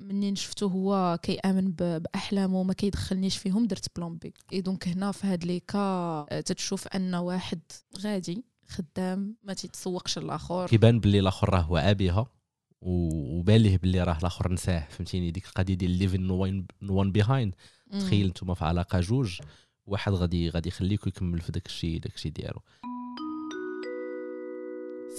منين 0.00 0.36
شفتو 0.36 0.66
هو 0.66 1.18
كيأمن 1.22 1.72
بأحلامه 1.72 2.60
وما 2.60 2.72
كيدخلنيش 2.72 3.36
فيهم 3.36 3.66
درت 3.66 3.96
plan 3.98 4.16
B. 4.16 4.34
et 4.52 4.60
donc 4.60 4.88
هنا 4.88 5.12
في 5.12 5.26
هاد 5.26 5.44
le 5.44 5.60
cas 5.60 5.78
آه، 5.78 6.40
تتشوف 6.40 6.88
أن 6.88 7.14
واحد 7.14 7.60
غادي 8.00 8.44
خدام 8.68 9.36
ما 9.42 9.54
تيتسوقش 9.54 10.18
الآخر 10.18 10.66
كيبان 10.66 11.00
باللي 11.00 11.18
الآخر 11.18 11.50
راه 11.50 11.72
واعى 11.72 11.94
بها 11.94 12.26
و- 12.80 13.38
وبان 13.38 13.56
ليه 13.60 13.78
باللي 13.78 14.02
راه 14.02 14.18
الآخر 14.18 14.52
نساه 14.52 14.86
فهمتيني؟ 14.90 15.30
ديك 15.30 15.46
القضية 15.46 15.74
ديال 15.74 15.90
leaving 15.90 16.26
no 16.26 16.64
one 16.82 17.12
behind. 17.12 17.54
تخيل 17.90 18.26
نتوما 18.28 18.54
في 18.54 18.64
علاقة 18.64 19.00
جوج 19.00 19.40
واحد 19.86 20.12
غادي 20.12 20.48
غادي 20.50 20.68
يخليك 20.68 21.06
يكمل 21.06 21.40
في 21.40 21.52
داك 21.52 21.66
الشيء 21.66 22.00
داك 22.00 22.14
الشيء 22.14 22.32
ديالو. 22.32 22.60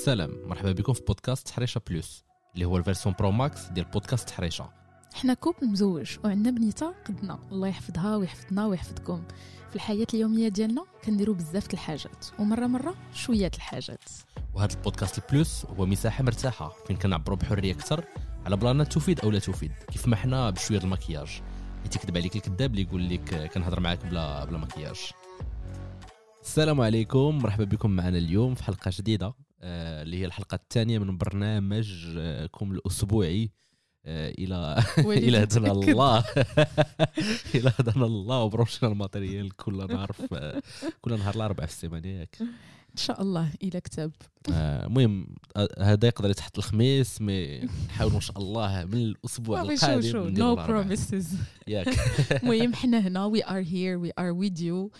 سلام 0.06 0.32
مرحبا 0.48 0.72
بكم 0.72 0.94
في 0.94 1.02
بودكاست 1.08 1.50
تحريشة 1.50 1.82
Plus. 1.90 2.24
اللي 2.56 2.66
هو 2.66 2.78
ال 2.78 2.82
version 2.82 3.16
pro 3.20 3.32
max 3.32 3.68
ديال 3.68 3.86
بودكاست 3.86 4.30
تحريشة. 4.30 4.70
حنا 5.14 5.34
couple 5.34 5.68
مزوج 5.68 6.18
وعندنا 6.24 6.58
بنيتة 6.58 6.94
قدنا. 7.06 7.40
الله 7.52 7.68
يحفظها 7.68 8.16
ويحفظنا 8.16 8.66
ويحفظكم. 8.66 9.24
في 9.70 9.76
الحياة 9.76 10.08
اليومية 10.14 10.48
ديالنا 10.48 10.86
كنديروا 11.04 11.36
بزاف 11.36 11.74
الحاجات 11.74 12.26
ومرة 12.40 12.68
مرة 12.68 12.96
شوية 13.14 13.52
الحاجات. 13.56 14.04
وهذا 14.54 14.74
البودكاست 14.74 15.18
ال 15.18 15.27
plus 15.27 15.66
هو 15.66 15.86
مساحة 15.86 16.24
مرتاحة 16.24 16.74
فين 16.88 16.98
كنعبروا 16.98 17.38
بحرية 17.38 17.74
أكثر 17.74 18.06
على 18.46 18.58
بلانات 18.58 18.94
تفيد 18.94 19.20
أو 19.20 19.32
لا 19.32 19.40
تفيد 19.40 19.72
كيف 19.92 20.08
ما 20.08 20.16
حنا 20.16 20.50
بشوية 20.50 20.80
المكياج. 20.80 21.42
يتكذب 21.86 22.18
عليك 22.18 22.36
الكذاب 22.36 22.72
اللي 22.72 22.82
يقول 22.82 23.10
لك 23.10 23.52
كنهضر 23.54 23.80
معاك 23.80 24.06
بلا 24.06 24.46
بلا 24.46 24.58
مكياج. 24.58 25.12
السلام 26.42 26.82
عليكم 26.82 27.38
مرحبا 27.38 27.64
بكم 27.64 27.92
معنا 27.92 28.18
اليوم 28.18 28.56
في 28.56 28.64
حلقة 28.64 28.92
جديدة. 28.94 29.34
اللي 29.66 30.18
هي 30.18 30.26
الحلقة 30.26 30.56
الثانية 30.56 31.00
من 31.00 31.18
برنامجكم 31.18 32.72
الأسبوعي 32.72 33.52
آه، 34.06 34.30
إلى 34.30 34.84
إلى 35.28 35.44
هدانا 35.44 35.72
الله. 35.72 36.24
إلى 37.56 37.72
هدانا 37.80 38.06
الله 38.06 38.44
وبرانشينا 38.44 38.90
ال 38.90 38.97
matériel 38.97 39.56
كل 39.56 39.78
نهار 39.78 40.12
كل 41.02 41.20
نهار 41.20 41.36
الأربعاء 41.36 41.68
في 41.68 41.74
السيمانة 41.74 42.08
ياك 42.08 42.38
إن 42.92 43.00
شاء 43.00 43.22
الله 43.22 43.50
إلى 43.64 43.82
كتاب. 43.82 44.12
آه، 44.52 44.86
المهم 44.86 45.28
آه، 45.56 45.70
هذا 45.80 46.08
يقدر 46.08 46.30
يتحط 46.30 46.58
الخميس 46.58 47.22
mais 47.22 47.60
نحاولوا 47.88 48.16
ان 48.16 48.22
شاء 48.22 48.38
الله 48.38 48.86
من 48.86 48.98
الأسبوع 48.98 49.62
القادم 49.62 50.30
no 50.30 50.56
promises 50.56 51.38
ياك. 51.68 51.88
المهم 52.44 52.74
حنا 52.74 53.00
هنا 53.00 53.26
we 53.26 53.46
are 53.46 53.64
here 53.64 53.98
we 53.98 54.12
are 54.20 54.32
with 54.32 54.62
you 54.62 54.92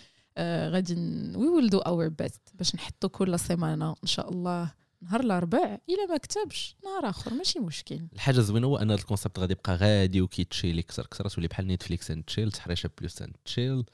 غادي 0.68 0.94
we 1.36 1.48
will 1.48 1.70
do 1.70 1.78
our 1.78 2.08
best 2.08 2.40
باش 2.54 2.74
نحطوا 2.74 3.08
كل 3.10 3.38
سيمانة 3.38 3.90
إن 4.02 4.08
شاء 4.08 4.30
الله 4.30 4.72
نهار 5.02 5.20
الأربع 5.20 5.78
إلا 5.88 6.06
ما 6.10 6.16
كتبش 6.16 6.76
نهار 6.84 7.10
آخر 7.10 7.34
ماشي 7.34 7.58
مشكل. 7.58 8.00
الحاجة 8.12 8.38
الزوينة 8.38 8.66
هو 8.66 8.76
أن 8.76 8.90
هذا 8.90 9.00
ال 9.00 9.05
concept 9.05 9.38
غادي 9.38 9.52
يبقى 9.52 9.76
غادي 9.76 10.20
وكي 10.20 10.42
chill 10.42 10.78
أكثر 10.78 11.02
أكثر 11.02 11.28
تولي 11.28 11.48
بحال 11.48 11.66
Netflix 11.66 12.10
and 12.10 12.24
chill 12.24 12.52
تحريشة 12.52 12.90
plus 12.98 13.22
and 13.22 13.36
chill 13.44 13.84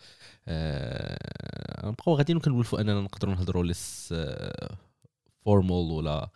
آه 0.49 1.87
نبقاو 1.89 2.15
غاديين 2.15 2.37
وكنولفوا 2.37 2.81
أننا 2.81 3.01
نقدروا 3.01 3.35
نهضروا 3.35 3.65
less 3.65 4.15
formal 5.45 5.91
ولا 5.91 6.29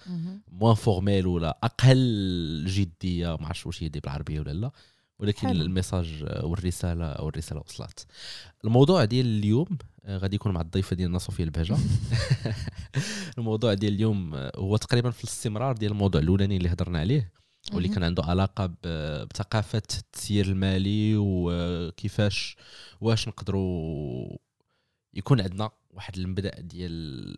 moins 0.53 0.75
formel 0.75 1.27
ولا 1.27 1.59
أقل 1.63 2.65
جدية 2.69 3.37
ما 3.37 3.47
عرفتش 3.47 3.67
واش 3.67 3.83
هي 3.83 3.89
دي 3.89 4.01
بالعربية 4.01 4.41
ولا 4.41 4.53
لا. 4.53 4.71
ولكن 5.19 5.49
حلو. 5.49 5.61
ال 5.63 5.71
message 5.71 6.25
والرسالة 6.43 7.05
أو 7.05 7.29
الرسالة 7.29 7.61
وصلت 7.61 8.07
الموضوع 8.65 9.05
ديال 9.05 9.27
اليوم 9.27 9.79
آه، 10.05 10.19
غادي 10.19 10.37
يكون 10.37 10.53
مع 10.53 10.61
الضيفة 10.61 10.97
ديالنا 10.97 11.19
صوفيا 11.19 11.45
البهجة 11.45 11.77
الموضوع 13.39 13.75
ديال 13.75 13.95
اليوم 13.95 14.35
آه، 14.35 14.53
هو 14.57 14.77
تقريبا 14.77 15.11
في 15.11 15.25
الاستمرار 15.25 15.77
ديال 15.77 15.93
الموضوع 15.93 16.21
الأولاني 16.21 16.57
اللي 16.57 16.69
هضرنا 16.69 16.99
عليه 16.99 17.33
واللي. 17.73 17.89
كان 17.89 18.03
عنده 18.03 18.23
علاقة 18.23 18.75
بثقافة 18.85 19.83
التسيير 19.99 20.47
المالي 20.47 21.17
وكيفاش 21.17 22.57
واش 23.01 23.29
نقدروا 23.29 24.37
يكون 25.15 25.41
عندنا 25.41 25.71
واحد 25.91 26.19
المبدأ 26.19 26.61
ديال 26.61 27.37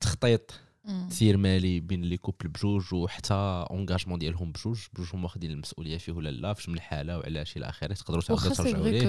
تخطيط 0.00 0.54
تسيير 1.10 1.36
مالي 1.36 1.80
بين 1.80 2.02
les 2.02 2.16
couples 2.16 2.48
بجوج 2.48 2.94
وحتى 2.94 3.34
اونغاجمون 3.70 4.18
ديالهم 4.18 4.52
بجوج 4.52 4.78
بجوج 4.92 5.08
هما 5.14 5.24
واخدين 5.24 5.50
المسؤولية 5.50 5.98
فيه 5.98 6.12
ولا 6.12 6.30
لا 6.30 6.54
في 6.54 6.70
من 6.70 6.76
الحالة 6.76 7.18
وعلاش 7.18 7.56
إلى 7.56 7.68
اخره 7.68 7.94
تقدروا 7.94 8.22
تعاودوا 8.22 8.54
ترجعوا 8.54 8.88
ليه. 8.88 9.06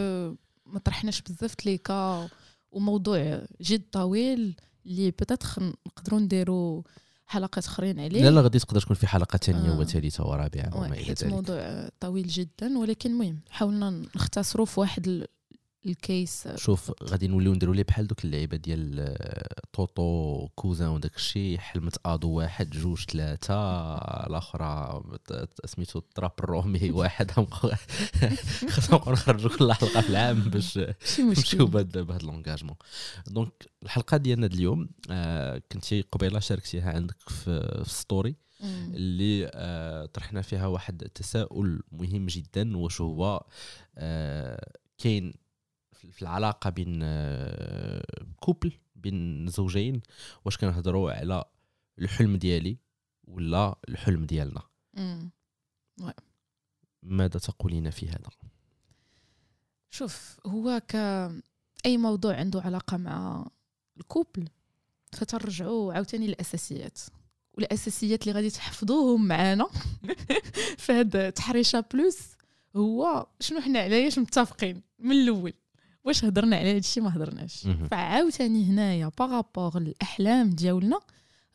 ما 0.65 0.79
طرحناش 0.79 1.21
بزاف 1.21 1.55
د 1.55 1.61
لي 1.65 1.77
كا 1.77 2.29
وموضوع 2.71 3.41
جد 3.61 3.83
طويل 3.91 4.55
اللي 4.85 5.11
بتاتخ 5.11 5.59
نقدروا 5.59 6.19
نديروا 6.19 6.83
حلقات 7.25 7.65
أخرين 7.65 7.99
عليه. 7.99 8.23
لا 8.23 8.29
لا 8.29 8.41
غادي 8.41 8.59
تقدر 8.59 8.81
تكون 8.81 8.95
في 8.95 9.07
حلقة 9.07 9.37
ثانية 9.37 9.71
آه. 9.71 9.79
وثالثة 9.79 10.27
ورابعة 10.27 10.77
وما 10.77 10.93
إلى 10.93 11.13
ذلك. 11.13 11.23
موضوع 11.23 11.89
طويل 11.99 12.27
جدا 12.27 12.77
ولكن 12.77 13.11
المهم 13.11 13.39
حاولنا 13.49 13.89
نختصروا 13.89 14.65
في 14.65 14.79
واحد 14.79 15.27
الكيس. 15.85 16.47
شوف 16.55 16.91
غادي 17.03 17.27
نوليو 17.27 17.53
نديرو 17.53 17.73
ليه 17.73 17.83
بحال 17.83 18.07
دوك 18.07 18.25
اللعيبة 18.25 18.57
ديال 18.57 18.95
آه، 18.99 19.61
طوطو 19.73 20.47
كوزان 20.55 20.87
وداك 20.89 21.15
الشيء 21.15 21.57
حلمت 21.57 21.97
آدو 22.05 22.29
واحد 22.29 22.69
جوج 22.69 23.03
ثلاثة 23.03 23.55
الأخرى 24.27 25.01
سميتو 25.65 25.99
التراب 25.99 26.31
الرومي 26.39 26.91
واحد 26.99 27.31
خاصنا 27.31 27.77
نبقاو 28.95 29.13
نخرجوا 29.13 29.49
كل 29.57 29.73
حلقه 29.73 30.01
في 30.01 30.09
العام 30.09 30.39
باش 30.41 30.79
نمشيو 31.19 31.65
بهذا 31.67 32.17
لونجاجمون. 32.23 32.75
دونك 33.27 33.71
الحلقة 33.83 34.17
ديالنا 34.17 34.45
اليوم 34.45 34.89
آه 35.11 35.61
كنتي 35.71 36.01
قبيلة 36.01 36.39
شاركتيها 36.39 36.91
عندك 36.91 37.29
في, 37.29 37.83
ستوري. 37.87 38.35
اللي 38.93 39.51
آه 39.53 40.05
طرحنا 40.05 40.41
فيها 40.41 40.67
واحد 40.67 41.03
التساؤل 41.03 41.81
مهم 41.91 42.25
جدا 42.25 42.77
واش 42.77 43.01
هو 43.01 43.45
آه 43.97 44.71
كاين 44.97 45.33
في 46.11 46.21
العلاقة 46.21 46.69
بين 46.69 46.99
آه 47.03 48.25
كوبل 48.39 48.73
بين 48.95 49.47
زوجين 49.47 50.01
واش 50.45 50.57
كنهضروا 50.57 51.11
على 51.11 51.45
الحلم 51.99 52.35
ديالي 52.35 52.77
ولا 53.27 53.79
الحلم 53.89 54.25
ديالنا. 54.25 54.61
ماذا 57.03 57.39
تقولين 57.39 57.89
في 57.89 58.09
هذا؟ 58.09 58.29
شوف 59.89 60.39
هو 60.45 60.81
ك 60.87 60.95
أي 61.85 61.97
موضوع 61.97 62.35
عنده 62.35 62.61
علاقة 62.61 62.97
مع 62.97 63.47
الكوبل 63.97 64.49
فترجعوا 65.13 65.93
عاوتاني 65.93 66.27
للأساسيات. 66.27 66.99
والأساسيات 67.53 68.21
اللي 68.21 68.33
غادي 68.33 68.49
تحفظوهم 68.49 69.27
معانا 69.27 69.67
في 70.83 70.91
هاد 70.91 71.31
تحريشة 71.31 71.85
بلوس 71.93 72.19
هو 72.75 73.27
شنو 73.39 73.61
حنا 73.61 73.79
علاش 73.79 74.19
متفقين 74.19 74.81
من 74.99 75.11
الأول. 75.11 75.53
واش 76.09 76.25
هضرنا 76.25 76.55
على 76.55 76.75
هادشي 76.75 77.01
ما 77.01 77.15
هضرناش. 77.15 77.67
فعاوتاني 77.91 78.65
هنايا 78.65 79.11
باغابوغ 79.19 79.77
الاحلام 79.77 80.49
ديالنا 80.49 80.99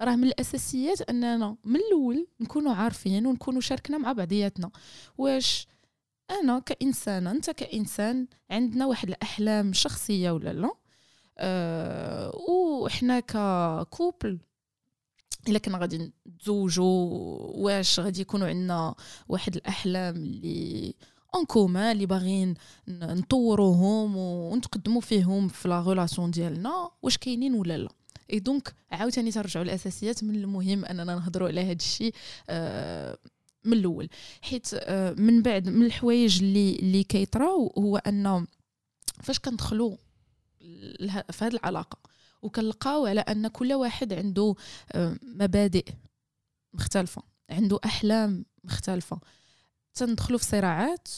راه 0.02 0.16
من 0.16 0.24
الأساسيات 0.24 1.00
أننا 1.10 1.56
من 1.64 1.76
الأول 1.76 2.26
نكونوا 2.40 2.74
عارفين 2.74 3.26
ونكونوا 3.26 3.60
شاركنا 3.60 3.98
مع 3.98 4.12
بعضياتنا. 4.12 4.70
واش 5.18 5.66
أنا 6.30 6.58
كإنسانة 6.58 7.30
أنت 7.30 7.50
كإنسان 7.50 8.26
عندنا 8.50 8.86
واحد 8.86 9.08
الأحلام 9.08 9.72
شخصية 9.72 10.30
ولا 10.30 10.52
لا؟ 10.52 10.70
أه 11.38 12.36
وحنا 12.48 13.20
ككوبل 13.20 14.38
إلا 15.48 15.58
كنا 15.58 15.78
غادي 15.78 16.12
نتزوجوا 16.26 17.08
واش 17.40 18.00
غادي 18.00 18.20
يكونوا 18.20 18.48
عندنا 18.48 18.94
واحد 19.28 19.56
الأحلام 19.56 20.16
اللي 20.16 20.94
en 21.34 21.44
commun 21.44 21.92
اللي 21.92 22.06
باغيين 22.06 22.54
نطوروهم 22.88 24.16
ونتقدموا 24.16 25.00
فيهم 25.00 25.48
في 25.48 25.68
la 25.68 25.80
relation 25.80 26.30
ديالنا 26.30 26.90
واش 27.02 27.18
كاينين 27.18 27.54
ولا 27.54 27.78
لا. 27.78 27.88
et 28.32 28.38
donc 28.38 28.74
عاوتاني 28.90 29.30
ترجعوا 29.32 29.64
الأساسيات 29.64 30.24
من 30.24 30.34
المهم 30.34 30.84
أننا 30.84 31.04
نهضروا 31.04 31.48
على 31.48 31.60
هذا 31.60 31.72
الشيء 31.72 32.14
آه 32.48 33.18
من 33.64 33.72
الأول. 33.72 34.08
حيت 34.42 34.68
آه 34.74 35.12
من 35.12 35.42
بعد 35.42 35.68
من 35.68 35.86
الحوايج 35.86 36.42
اللي 36.42 36.76
اللي 36.76 37.04
كيطراو 37.04 37.72
هو 37.78 37.96
أن 37.96 38.46
فاش 39.22 39.38
كندخلوا 39.38 39.96
في 41.30 41.44
هذه 41.44 41.54
العلاقة 41.54 41.98
وكنلقاو 42.42 43.06
على 43.06 43.20
أن 43.20 43.48
كل 43.48 43.72
واحد 43.72 44.12
عنده 44.12 44.54
آه، 44.92 45.16
مبادئ 45.22 45.84
مختلفة 46.74 47.22
عنده 47.50 47.78
أحلام 47.84 48.44
مختلفة. 48.64 49.20
تندخلوا 49.94 50.38
في 50.38 50.44
صراعات 50.44 51.08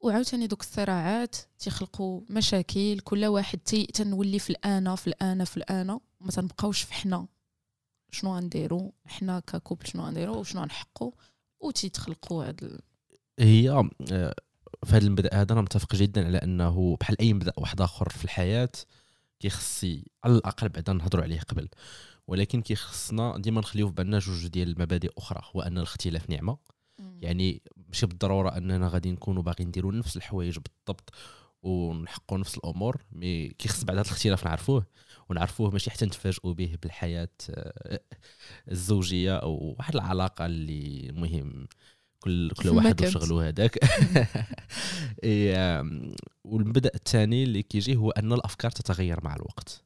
وعاوتاني 0.00 0.46
دوك 0.46 0.60
الصراعات 0.60 1.36
تيخلقوا 1.58 2.20
مشاكل 2.30 3.00
كل 3.00 3.24
واحد 3.26 3.58
تي 3.58 3.86
تنولي 3.86 4.38
في 4.38 4.50
الانا 4.50 4.96
في 4.96 5.06
الانا 5.06 5.44
في 5.44 5.56
الانا 5.56 6.00
ما 6.20 6.30
تنبقاوش 6.30 6.82
في 6.82 6.94
حنا. 6.94 7.26
شنو 8.10 8.36
غنديروا 8.36 8.90
حنا 9.06 9.40
ككوبل 9.40 9.86
شنو 9.86 10.02
غنديروا 10.02 10.36
وشنو 10.36 10.62
غنحقوا 10.62 11.12
وتيتخلقوا 11.60 12.44
هاد 12.44 12.64
ال... 12.64 12.80
هي 13.38 13.70
آه، 13.70 14.34
في 14.84 14.96
هذا 14.96 15.06
المبدا 15.06 15.34
هذا 15.34 15.52
أنا 15.52 15.60
متفق 15.60 15.94
جدا 15.94 16.26
على 16.26 16.38
أنه 16.38 16.96
بحال 17.00 17.20
أي 17.20 17.34
مبدا 17.34 17.52
واحد 17.56 17.80
آخر 17.80 18.08
في 18.08 18.24
الحياة 18.24 18.72
كيخصي 19.40 20.04
على 20.24 20.34
الأقل 20.34 20.68
بعدا 20.68 20.92
نهضروا 20.92 21.24
عليه 21.24 21.40
قبل. 21.40 21.68
ولكن 22.26 22.62
كيخصنا 22.62 23.38
ديما 23.38 23.60
نخليو 23.60 23.88
في 23.88 23.94
بالنا 23.94 24.18
جوج 24.18 24.46
ديال 24.46 24.68
المبادئ 24.68 25.10
أخرى 25.18 25.40
هو 25.54 25.60
أن 25.60 25.78
الاختلاف 25.78 26.30
نعمة. 26.30 26.58
يعني 26.98 27.62
ماشي 27.88 28.06
بالضرورة 28.06 28.56
أننا 28.56 28.88
غادي 28.88 29.12
نكونوا 29.12 29.42
باغيين 29.42 29.68
نديروا 29.68 29.92
نفس 29.92 30.16
الحوايج 30.16 30.58
بالضبط 30.58 31.14
ونحققوا 31.62 32.38
نفس 32.38 32.58
الأمور 32.58 33.04
مي 33.12 33.48
كيخص 33.48 33.84
بعد 33.84 33.96
هذا 33.96 34.06
الاختلاف 34.06 34.44
نعرفوه 34.46 34.86
ونعرفوه 35.28 35.70
ماشي 35.70 35.90
حتى 35.90 36.06
نتفاجئوا 36.06 36.52
به 36.52 36.76
بالحياة 36.82 37.28
آه، 37.50 38.00
الزوجية 38.70 39.36
أو 39.36 39.74
واحد 39.78 39.94
العلاقة 39.94 40.46
اللي 40.46 41.12
مهم. 41.12 41.66
كل 42.20 42.50
كل 42.50 42.68
واحد 42.68 43.04
وشغلو 43.04 43.40
هذاك. 43.40 43.78
والمبدأ 46.44 46.90
الثاني 46.94 47.44
اللي 47.44 47.62
كيجي 47.62 47.96
هو 47.96 48.10
أن 48.10 48.32
الأفكار 48.32 48.70
تتغير 48.70 49.24
مع 49.24 49.36
الوقت. 49.36 49.84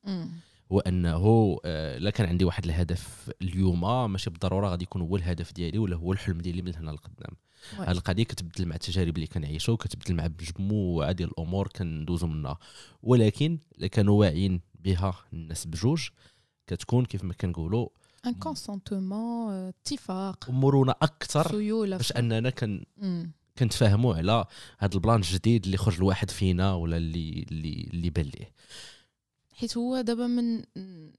هو 0.73 0.81
انه 0.81 1.57
آه، 1.65 1.99
لا 1.99 2.11
كان 2.11 2.29
عندي 2.29 2.45
واحد 2.45 2.65
الهدف 2.65 3.31
اليوم 3.43 4.13
ماشي 4.13 4.31
بالضرورة 4.31 4.69
غادي 4.69 4.83
يكون 4.83 5.03
هو 5.03 5.17
الهدف 5.17 5.53
ديالي 5.53 5.79
ولا 5.79 5.97
هو 5.97 6.13
الحلم 6.13 6.39
ديالي 6.39 6.63
من 6.63 6.77
هنا 6.77 6.91
لقدام. 6.91 7.37
هذه 7.79 7.91
القضية 7.91 8.25
كتبدل 8.25 8.67
مع 8.67 8.75
التجارب 8.75 9.17
اللي 9.17 9.27
كنعيشوا 9.27 9.75
وكتبدل 9.75 10.15
مع 10.15 10.29
مجموعه 10.41 11.13
ديال 11.13 11.29
الأمور 11.29 11.69
كندوزو 11.69 12.27
منها. 12.27 12.59
ولكن 13.03 13.59
إلا 13.79 13.87
كانوا 13.87 14.21
واعيين 14.21 14.61
بها 14.75 15.15
الناس 15.33 15.67
بجوج 15.67 16.09
كتكون 16.67 17.05
كيف 17.05 17.25
ما 17.25 17.35
كنقولوا 17.35 17.89
un 18.27 18.35
consentement 18.35 19.53
اتفاق. 19.53 20.49
امورنا 20.49 20.95
أكثر 21.03 21.51
سيولة. 21.51 21.97
باش 21.97 22.13
أننا 22.13 22.51
كن 22.51 22.85
كنتفاهموا 23.59 24.15
على 24.15 24.45
هذا 24.79 24.95
ال 24.95 24.99
plan 24.99 25.17
الجديد 25.17 25.65
اللي 25.65 25.77
خرج 25.77 25.97
الواحد 25.97 26.31
فينا 26.31 26.75
ولا 26.75 26.97
اللي 26.97 27.47
اللي 27.51 27.89
اللي 27.93 28.11
بان 28.11 28.25
ليه. 28.25 28.53
حيت 29.61 29.77
هو 29.77 30.01
دابا 30.01 30.27
من 30.27 30.63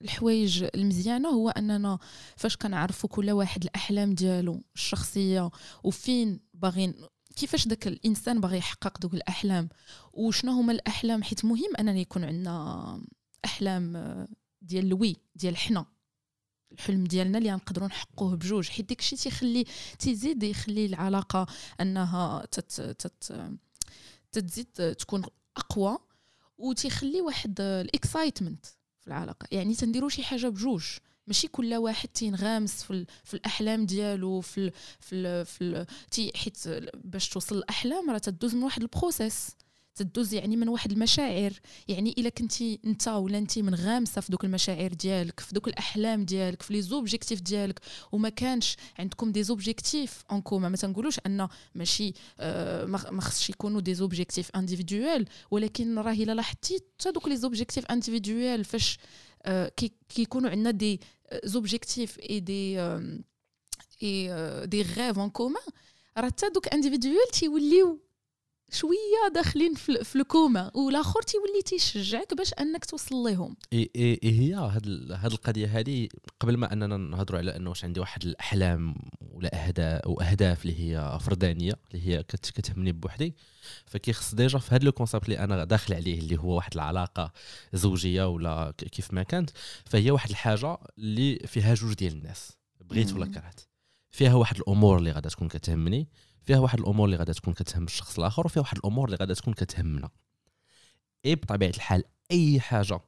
الحوايج 0.02 0.64
المزيانة 0.64 1.30
هو 1.30 1.50
أننا 1.50 2.00
فاش 2.36 2.58
كنعرفوا 2.58 3.10
كل 3.10 3.32
واحد 3.32 3.64
الأحلام 3.64 4.14
ديالو 4.14 4.64
الشخصية 4.76 5.52
وفين 5.84 6.40
باغين 6.54 6.94
كيفاش 7.36 7.68
داك 7.68 7.88
الإنسان 7.88 8.42
باغي 8.42 8.58
يحقق 8.58 9.00
دوك 9.00 9.14
الأحلام؟ 9.14 9.70
وشنو 10.14 10.52
هما 10.52 10.72
الأحلام؟ 10.72 11.24
حيت 11.24 11.46
مهم 11.46 11.76
أننا 11.80 12.00
يكون 12.00 12.24
عندنا 12.24 13.02
أحلام 13.46 13.94
ديال 14.62 14.86
الوي 14.86 15.16
ديال 15.36 15.58
حنا. 15.58 15.86
الحلم 16.72 17.04
ديالنا 17.04 17.38
اللي 17.38 17.52
نقدروا 17.52 17.88
نحقوه 17.88 18.36
بجوج. 18.36 18.70
حيت 18.70 18.90
داكشي 18.90 19.16
تيخلي 19.16 19.66
تيزيد 20.00 20.44
يخلي 20.44 20.86
العلاقة 20.86 21.48
أنها 21.82 22.46
تت 22.46 22.82
تت 22.82 23.52
تتزيد 24.32 24.96
تكون 24.96 25.24
أقوى. 25.58 25.98
وتيخلي 26.62 27.22
واحد 27.22 27.62
ال 27.62 27.71
excitement 27.71 28.66
في 29.00 29.08
العلاقة. 29.08 29.48
يعني 29.52 29.75
تنديروا 29.75 30.10
شي 30.10 30.24
حاجة 30.24 30.48
بجوج. 30.48 30.84
ماشي 31.28 31.48
كل 31.48 31.74
واحد 31.74 32.10
تينغامس 32.10 32.84
في, 32.84 33.06
في 33.24 33.34
الأحلام 33.34 33.86
ديالو 33.86 34.42
في 34.42 34.72
ال 35.12 35.46
في 35.46 35.86
في 36.12 36.31
حيت 36.36 36.68
باش 37.04 37.30
توصل 37.30 37.58
الأحلام 37.58 38.10
راه 38.10 38.18
تدوز 38.18 38.56
من 38.56 38.63
واحد 38.63 38.81
ال 38.81 38.89
process. 38.89 39.50
تدوز 39.96 40.34
يعني 40.34 40.56
من 40.56 40.68
واحد 40.68 40.92
المشاعر. 40.92 41.54
يعني 41.88 42.16
إلا 42.18 42.30
كنتي 42.30 42.80
أنت 42.86 43.08
ولا 43.08 43.38
انت 43.38 43.60
منغامسة 43.60 44.22
في 44.22 44.32
دوك 44.32 44.46
المشاعر 44.46 44.94
ديالك 44.94 45.40
في 45.40 45.54
دوك 45.54 45.68
الأحلام 45.68 46.26
ديالك 46.26 46.62
في 46.62 46.74
les 46.74 46.81
objectifs 46.81 47.42
ديالك 47.42 47.80
وما 48.12 48.30
كانش 48.30 48.78
عندكم 49.00 49.32
des 49.31 49.44
objectifs 49.44 50.24
en 50.31 50.42
commun 50.42 50.69
ما 50.70 50.78
تنقولوش 50.78 51.20
أن 51.26 51.48
ماشي 51.76 52.14
آه 52.40 52.86
ما 52.86 53.22
خصش 53.22 53.50
يكونوا 53.50 53.82
des 53.81 53.94
objectifs 53.94 54.51
individuels 54.56 55.30
ولكن 55.52 56.00
راه 56.00 56.14
إلا 56.14 56.32
لاحظتي 56.32 56.80
حتى 57.00 57.12
دوك 57.12 57.28
les 57.28 57.38
objectifs 57.38 57.86
individuels 57.86 58.63
فاش 58.64 58.98
آه 59.44 59.72
كيكونوا 60.10 60.50
كي 60.50 60.56
عندنا 60.56 60.72
des 60.72 61.00
objectifs 61.44 62.19
et 62.19 62.39
des 62.39 62.80
et 64.04 64.68
des 64.68 64.81
rêves 64.81 65.19
en 65.19 65.30
commun 65.30 65.63
راه 66.18 66.26
حتى 66.26 66.50
دوك 66.50 66.68
individuels 66.74 67.28
تيوليو 67.34 68.11
شوية 68.71 69.33
داخلين 69.33 69.73
في 69.73 70.15
ال 70.16 70.24
commun 70.24 70.72
والآخر 70.75 71.21
تيولي 71.21 71.62
تيشجعك 71.65 72.33
باش 72.33 72.53
أنك 72.53 72.85
توصل 72.85 73.15
لهم 73.15 73.56
إيه 73.73 73.89
إيه 73.95 74.39
هي 74.39 74.53
هاد 74.53 75.12
هاد 75.12 75.31
القضية 75.31 75.79
هذه 75.79 76.07
قبل 76.39 76.57
ما 76.57 76.73
أننا 76.73 76.97
نهضروا 76.97 77.39
على 77.39 77.56
إنه 77.56 77.69
واش 77.69 77.83
عندي 77.83 78.00
واحد 78.00 78.23
الأحلام 78.23 78.95
ولا 79.21 79.68
اهداف 79.68 80.07
وأهداف 80.07 80.65
اللي 80.65 80.79
هي 80.79 81.19
فردانية 81.21 81.73
اللي 81.91 82.07
هي 82.07 82.23
كتهمني 82.23 82.91
بوحدي 82.91 83.35
فكيخص 83.85 84.35
déjà 84.36 84.60
في 84.59 84.75
هذا 84.75 84.83
ال 84.83 84.89
concept 84.89 85.25
اللي 85.25 85.39
أنا 85.39 85.63
داخل 85.63 85.94
عليه 85.94 86.19
اللي 86.19 86.38
هو 86.38 86.56
واحد 86.56 86.73
العلاقة 86.73 87.31
زوجية 87.73 88.27
ولا 88.27 88.73
كيف 88.77 89.13
ما 89.13 89.23
كانت 89.23 89.50
فهي 89.85 90.12
واحد 90.12 90.29
الحاجة 90.29 90.77
اللي 90.97 91.39
فيها 91.47 91.73
جوج 91.73 91.94
ديال 91.94 92.13
الناس 92.13 92.51
بغيت 92.81 93.13
ولا 93.13 93.25
كرهت. 93.25 93.59
فيها 94.12 94.33
واحد 94.33 94.57
الأمور 94.57 94.97
اللي 94.97 95.12
غادا 95.12 95.29
تكون 95.29 95.47
كتهمني 95.47 96.07
فيها 96.42 96.60
واحد 96.60 96.80
الأمور 96.80 97.06
اللي 97.06 97.18
غادا 97.18 97.34
تكون 97.34 97.54
كتهم 97.54 97.84
الشخص 97.84 98.20
الآخر 98.20 98.46
وفيها 98.46 98.62
واحد 98.62 98.78
الأمور 98.78 99.06
اللي 99.06 99.18
غادا 99.18 99.34
تكون 99.34 99.54
كتهمنا. 99.54 100.10
إي 101.26 101.36
بطبيعة 101.36 101.70
الحال 101.70 102.04
أي 102.32 102.60
حاجة 102.60 103.00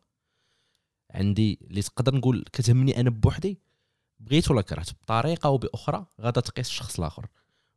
عندي 1.11 1.59
اللي 1.61 1.81
تقدر 1.81 2.15
نقول 2.15 2.45
كتهمني 2.53 2.99
أنا 2.99 3.09
بوحدي 3.09 3.59
بغيت 4.19 4.51
ولا 4.51 4.61
كرهت 4.61 4.91
بطريقة 4.91 5.47
أو 5.47 5.57
بأخرى 5.57 6.05
غادا 6.21 6.41
تقيس 6.41 6.67
الشخص 6.67 6.99
الآخر. 6.99 7.27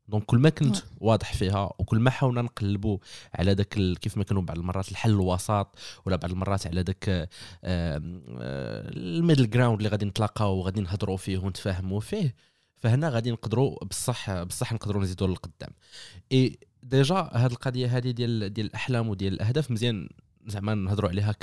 donc 0.08 0.24
كل 0.24 0.38
ما 0.38 0.48
كنت 0.48 0.76
واضح 1.00 1.34
فيها 1.34 1.72
وكل 1.78 1.98
ما 1.98 2.10
حاولنا 2.10 2.42
نقلبوا 2.42 2.98
على 3.34 3.54
داك 3.54 3.68
كيف 4.00 4.16
ما 4.16 4.24
كانوا 4.24 4.42
بعض 4.42 4.58
المرات 4.58 4.88
الحل 4.88 5.10
الوسط 5.10 5.68
ولا 6.04 6.16
بعض 6.16 6.30
المرات 6.30 6.66
على 6.66 6.82
داك 6.82 7.28
ال 7.64 7.91
middle 7.91 9.50
ground 9.50 9.76
اللي 9.78 9.88
غادي 9.88 10.04
نتلاقاو 10.04 10.56
وغادي 10.56 10.80
نهضروا 10.80 11.16
فيه 11.16 11.38
ونتفاهموا 11.38 12.00
فيه 12.00 12.34
فهنا 12.76 13.08
غادي 13.08 13.30
نقدروا 13.30 13.84
بصح 13.84 14.42
بصح 14.42 14.72
نقدروا 14.72 15.02
نزيدوا 15.02 15.26
للقدام. 15.26 15.70
إي 16.32 16.58
déjà 16.82 17.30
هاد 17.32 17.50
القضية 17.50 17.96
هذه 17.96 18.10
ديال 18.10 18.52
ديال 18.52 18.66
الأحلام 18.66 19.08
وديال 19.08 19.32
الأهداف 19.32 19.70
مزيان 19.70 20.08
زعما 20.46 20.74
نهضروا 20.74 21.10
عليها 21.10 21.34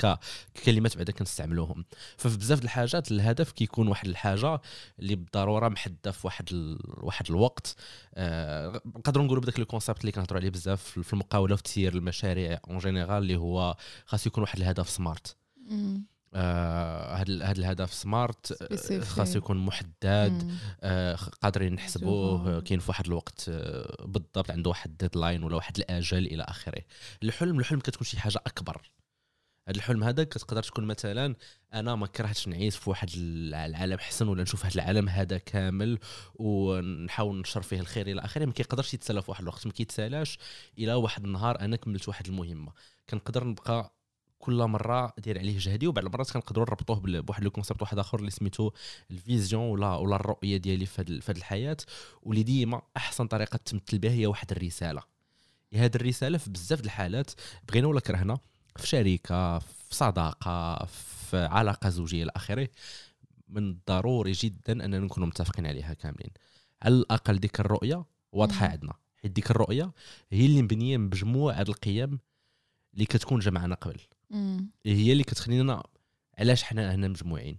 ككلمات 0.54 0.96
بعدا 0.96 1.12
كنستعملوهم. 1.12 1.84
ففي 2.16 2.38
بزاف 2.38 2.64
الحاجات 2.64 3.12
الهدف 3.12 3.52
كيكون 3.52 3.88
واحد 3.88 4.08
الحاجة 4.08 4.60
اللي 4.98 5.14
بالضرورة 5.16 5.68
محددة 5.68 6.10
في 6.10 6.26
واحد 6.26 6.48
ال... 6.52 6.78
واحد 6.86 7.26
الوقت. 7.30 7.76
آه 8.14 8.82
نقدروا 8.86 9.24
نقولوا 9.24 9.42
بداك 9.42 9.58
ال 9.58 9.63
concept 9.63 10.00
اللي 10.00 10.12
كنهضروا 10.12 10.40
عليه 10.40 10.50
بزاف 10.50 10.82
في 10.82 11.12
المقاولة 11.12 11.54
وفي 11.54 11.62
تسيير 11.62 11.94
المشاريع 11.94 12.58
en 12.70 12.78
général 12.78 13.22
اللي 13.22 13.36
هو 13.36 13.76
خاص 14.06 14.26
يكون 14.26 14.42
واحد 14.42 14.58
الهدف 14.58 14.88
SMART 14.88 15.36
آه 16.34 17.14
هذا 17.14 17.52
الهدف 17.52 17.94
SMART 17.94 18.62
آه، 18.92 19.00
خاص 19.00 19.36
يكون 19.36 19.56
محدد 19.56 20.52
آه 20.82 21.14
قادرين 21.14 21.74
نحسبوه 21.74 22.60
كاين 22.60 22.80
في 22.80 22.90
واحد 22.90 23.06
الوقت 23.06 23.46
آه 23.48 24.04
بالضبط 24.06 24.50
عنده 24.50 24.70
واحد 24.70 24.96
deadline 24.96 25.42
ولا 25.42 25.56
واحد 25.56 25.76
الاجل 25.76 26.26
إلى 26.26 26.42
آخره. 26.42 26.82
الحلم 27.22 27.58
الحلم 27.58 27.80
كتكون 27.80 28.06
شي 28.06 28.20
حاجة 28.20 28.38
أكبر. 28.46 28.92
هذا 29.68 29.76
الحلم 29.76 30.04
هذا 30.04 30.24
كتقدر 30.24 30.62
تكون 30.62 30.84
مثلا 30.84 31.34
أنا 31.74 31.94
ما 31.94 32.06
كرهتش 32.06 32.48
نعيش 32.48 32.76
في 32.76 32.90
واحد 32.90 33.08
العالم 33.16 33.98
حسن 33.98 34.28
ولا 34.28 34.42
نشوف 34.42 34.66
هذا 34.66 34.74
العالم 34.74 35.08
هذا 35.08 35.38
كامل 35.38 35.98
ونحاول 36.34 37.40
نشر 37.40 37.62
فيه 37.62 37.80
الخير 37.80 38.06
إلى 38.06 38.20
آخره. 38.20 38.44
ما 38.44 38.52
كيقدرش 38.52 38.94
يتسالى 38.94 39.22
في 39.22 39.30
واحد 39.30 39.42
الوقت. 39.42 39.66
ما 39.66 39.72
كيتسالاش 39.72 40.38
إلى 40.78 40.94
واحد 40.94 41.24
النهار 41.24 41.60
أنا 41.60 41.76
كملت 41.76 42.08
واحد 42.08 42.26
المهمة. 42.26 42.72
كنقدر 43.10 43.44
نبقى 43.44 43.93
كل 44.44 44.64
مرة 44.64 45.12
دير 45.18 45.38
عليه 45.38 45.58
جهدي 45.58 45.86
وبعض 45.86 46.04
المرات 46.04 46.30
كنقدروا 46.30 46.66
نربطوه 46.66 47.00
بواحد 47.20 47.44
ال 47.44 47.49
concept 47.49 47.82
واحد 47.82 47.98
آخر 47.98 48.18
اللي 48.18 48.30
سميتو 48.30 48.70
ال 49.10 49.17
vision 49.17 49.62
ولا 49.62 49.96
ولا 49.96 50.16
الرؤية 50.16 50.56
ديالي 50.56 50.86
في 50.86 51.02
هذه 51.28 51.36
الحياة. 51.36 51.76
واللي 52.22 52.42
ديما 52.42 52.82
أحسن 52.96 53.26
طريقة 53.26 53.56
تمثل 53.56 53.98
بها 53.98 54.10
هي 54.12 54.26
واحد 54.26 54.50
الرسالة. 54.52 55.02
هذه 55.74 55.96
الرسالة 55.96 56.38
في 56.38 56.50
بزاف 56.50 56.80
الحالات 56.80 57.30
بغينا 57.68 57.86
ولا 57.86 58.00
كرهنا 58.00 58.38
في 58.76 58.86
شركة 58.86 59.58
في 59.58 59.94
صداقة 59.94 60.84
في 60.86 61.36
علاقة 61.36 61.88
زوجية 61.88 62.22
إلى 62.22 62.32
آخره 62.36 62.68
من 63.48 63.70
الضروري 63.70 64.32
جدا 64.32 64.72
أننا 64.72 64.98
نكونوا 64.98 65.28
متفقين 65.28 65.66
عليها 65.66 65.94
كاملين. 65.94 66.30
على 66.82 66.94
الأقل 66.94 67.38
ديك 67.38 67.60
الرؤية 67.60 68.04
واضحة 68.32 68.66
عندنا. 68.66 68.92
حيت 69.22 69.32
ديك 69.32 69.50
الرؤية 69.50 69.92
هي 70.32 70.46
اللي 70.46 70.62
مبنية 70.62 70.96
بمجموعه 70.96 71.62
القيم 71.62 72.18
اللي 72.94 73.06
كتكون 73.06 73.40
جمعنا 73.40 73.74
قبل. 73.74 74.00
هي 74.86 75.12
اللي 75.12 75.24
كتخلينا 75.24 75.82
علاش 76.38 76.62
حنا 76.62 76.94
هنا 76.94 77.08
مجموعين. 77.08 77.58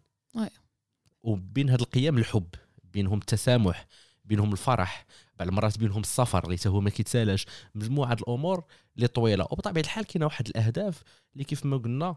وبين 1.24 1.70
هاد 1.70 1.82
القيم 1.82 2.17
الحب 2.17 2.48
بينهم 2.84 3.17
التسامح 3.17 3.88
بينهم 4.25 4.51
الفرح 4.51 5.05
بعض 5.39 5.48
المرات 5.48 5.77
بينهم 5.77 6.01
السفر 6.01 6.44
اللي 6.44 6.58
هو 6.67 6.82
ما 6.82 6.89
كيتسالاش. 6.89 7.46
مجموعة 7.75 8.13
الأمور 8.13 8.63
اللي 8.96 9.08
طويلة. 9.08 9.44
وبطبيعة 9.44 9.84
الحال 9.84 10.05
كاينة 10.05 10.25
واحد 10.25 10.48
الأهداف 10.48 11.03
اللي 11.34 11.44
كيف 11.44 11.65
ما 11.65 11.77
قلنا 11.77 12.15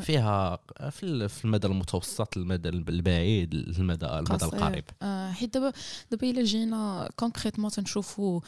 فيها 0.00 0.56
في 0.90 1.44
المدى 1.44 1.66
المتوسط 1.66 2.36
المدى 2.36 2.68
البعيد 2.68 3.54
المدى 3.54 4.06
المدى 4.06 4.44
القريب. 4.44 4.84
آه 5.02 5.32
حيت 5.32 5.54
دابا 5.54 5.72
دابا 6.10 6.30
إلا 6.30 6.44
جينا 6.44 7.10
كونكريتمون 7.16 7.70
تنشوفوا 7.70 8.40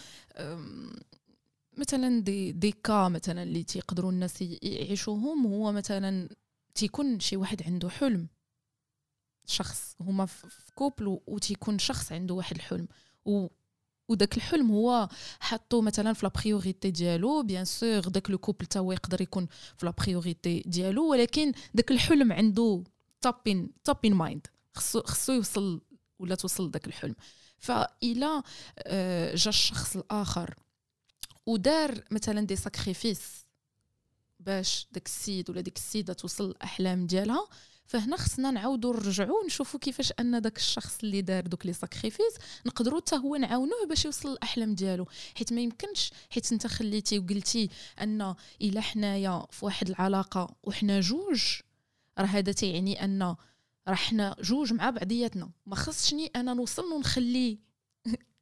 مثلا 1.79 2.21
دي 2.21 2.53
دي 2.53 2.73
كا 2.73 3.09
مثلا 3.09 3.43
اللي 3.43 3.63
تيقدروا 3.65 4.13
الناس 4.13 4.43
يعيشوهم 4.43 5.47
هو 5.47 5.73
مثلا 5.73 6.29
تيكون 6.75 7.21
شي 7.21 7.37
واحد 7.37 7.63
عنده 7.63 7.89
حلم. 7.89 8.29
شخص 9.47 9.97
هما 10.01 10.27
في 10.27 10.73
couple 10.75 11.21
وتيكون 11.27 11.79
شخص 11.79 12.13
عنده 12.13 12.35
واحد 12.35 12.57
الحلم. 12.57 12.89
و 13.25 13.47
وداك 14.09 14.37
الحلم 14.37 14.71
هو 14.71 15.09
حطو 15.41 15.81
مثلا 15.81 16.13
في 16.13 16.27
la 16.27 16.33
priorité 16.43 16.91
ديالو 16.91 17.43
bien 17.43 17.65
sûr 17.65 18.01
داك 18.01 18.31
le 18.31 18.39
couple 18.39 18.67
تا 18.67 18.81
هو 18.81 18.93
يقدر 18.93 19.21
يكون 19.21 19.47
في 19.77 19.87
la 19.87 19.93
priorité 19.99 20.63
ديالو 20.67 21.11
ولكن 21.11 21.53
داك 21.75 21.91
الحلم 21.91 22.33
عنده 22.33 22.85
توبين 23.21 23.71
توبين 23.85 24.15
مايند 24.15 24.47
خصو 24.75 25.03
خصو 25.03 25.33
يوصل 25.33 25.81
ولا 26.19 26.35
توصل 26.35 26.71
داك 26.71 26.87
الحلم. 26.87 27.15
فإلا 27.59 28.43
آه، 28.79 29.35
جا 29.35 29.49
الشخص 29.49 29.97
الآخر 29.97 30.55
ودار 31.47 32.05
مثلا 32.11 32.41
des 32.47 32.57
sacrifices 32.57 33.21
باش 34.41 34.87
داك 34.93 35.07
السيد 35.07 35.51
ولا 35.51 35.61
ديك 35.61 35.77
السيدة 35.77 36.13
توصل 36.13 36.45
الأحلام 36.51 37.07
ديالها 37.07 37.49
فهنا 37.87 38.17
خصنا 38.17 38.51
نعاودوا 38.51 38.97
نرجعوا 38.97 39.45
نشوفوا 39.47 39.81
كيفاش 39.81 40.13
أن 40.21 40.43
داك 40.43 40.57
الشخص 40.57 40.99
اللي 41.03 41.23
دار 41.23 41.47
دوك 41.47 41.67
les 41.67 41.73
sacrifices 41.73 42.35
نقدروا 42.67 43.01
حتى 43.01 43.17
هو 43.17 43.37
نعاونوه 43.37 43.87
باش 43.89 44.05
يوصل 44.05 44.33
الأحلام 44.33 44.75
ديالو. 44.75 45.07
حيت 45.37 45.53
ما 45.53 45.61
يمكنش 45.61 46.11
حيت 46.31 46.53
أنت 46.53 46.67
خليتي 46.67 47.19
وقلتي 47.19 47.69
أن 48.01 48.35
إلا 48.63 48.81
حنايا 48.81 49.47
في 49.51 49.65
واحد 49.65 49.89
العلاقة 49.89 50.57
وحنا 50.63 51.01
جوج 51.01 51.43
راه 52.19 52.27
هذا 52.27 52.53
تيعني 52.53 53.05
أن 53.05 53.23
راه 53.89 53.95
حنا 53.95 54.37
جوج 54.41 54.73
مع 54.73 54.91
بعضياتنا. 54.91 55.51
ما 55.67 55.77
خصني 55.77 56.27
أنا 56.37 56.55
نوصل 56.55 56.93
ونخلي 56.93 57.59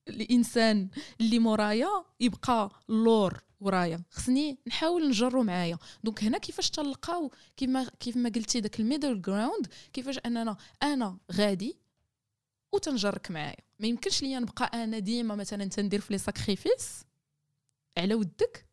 الإنسان 0.08 0.88
اللي 1.20 1.38
مورايا 1.38 2.04
يبقى 2.20 2.70
اللور 2.90 3.42
ورايا. 3.60 4.02
خصني 4.10 4.58
نحاول 4.66 5.08
نجرو 5.08 5.42
معايا. 5.42 5.78
donc 6.04 6.24
هنا 6.24 6.38
كيفاش 6.38 6.70
تلقاو؟ 6.70 7.30
كيما 7.56 7.90
كيف 8.00 8.16
ما 8.16 8.28
قلتي 8.28 8.60
داك 8.60 8.80
ال 8.80 8.86
middle 8.86 9.22
ground 9.22 9.66
كيفاش 9.92 10.18
اننا 10.26 10.56
أنا 10.82 11.18
غادي 11.32 11.76
وتنجرك 12.72 13.30
معايا. 13.30 13.56
ما 13.78 13.86
يمكنش 13.86 14.22
ليا 14.22 14.38
نبقى 14.38 14.84
أنا 14.84 14.98
ديما 14.98 15.34
مثلا 15.34 15.64
تندير 15.64 16.00
في 16.00 16.12
les 16.12 16.18
sacrifices 16.18 17.04
على 17.98 18.14
ودك 18.14 18.66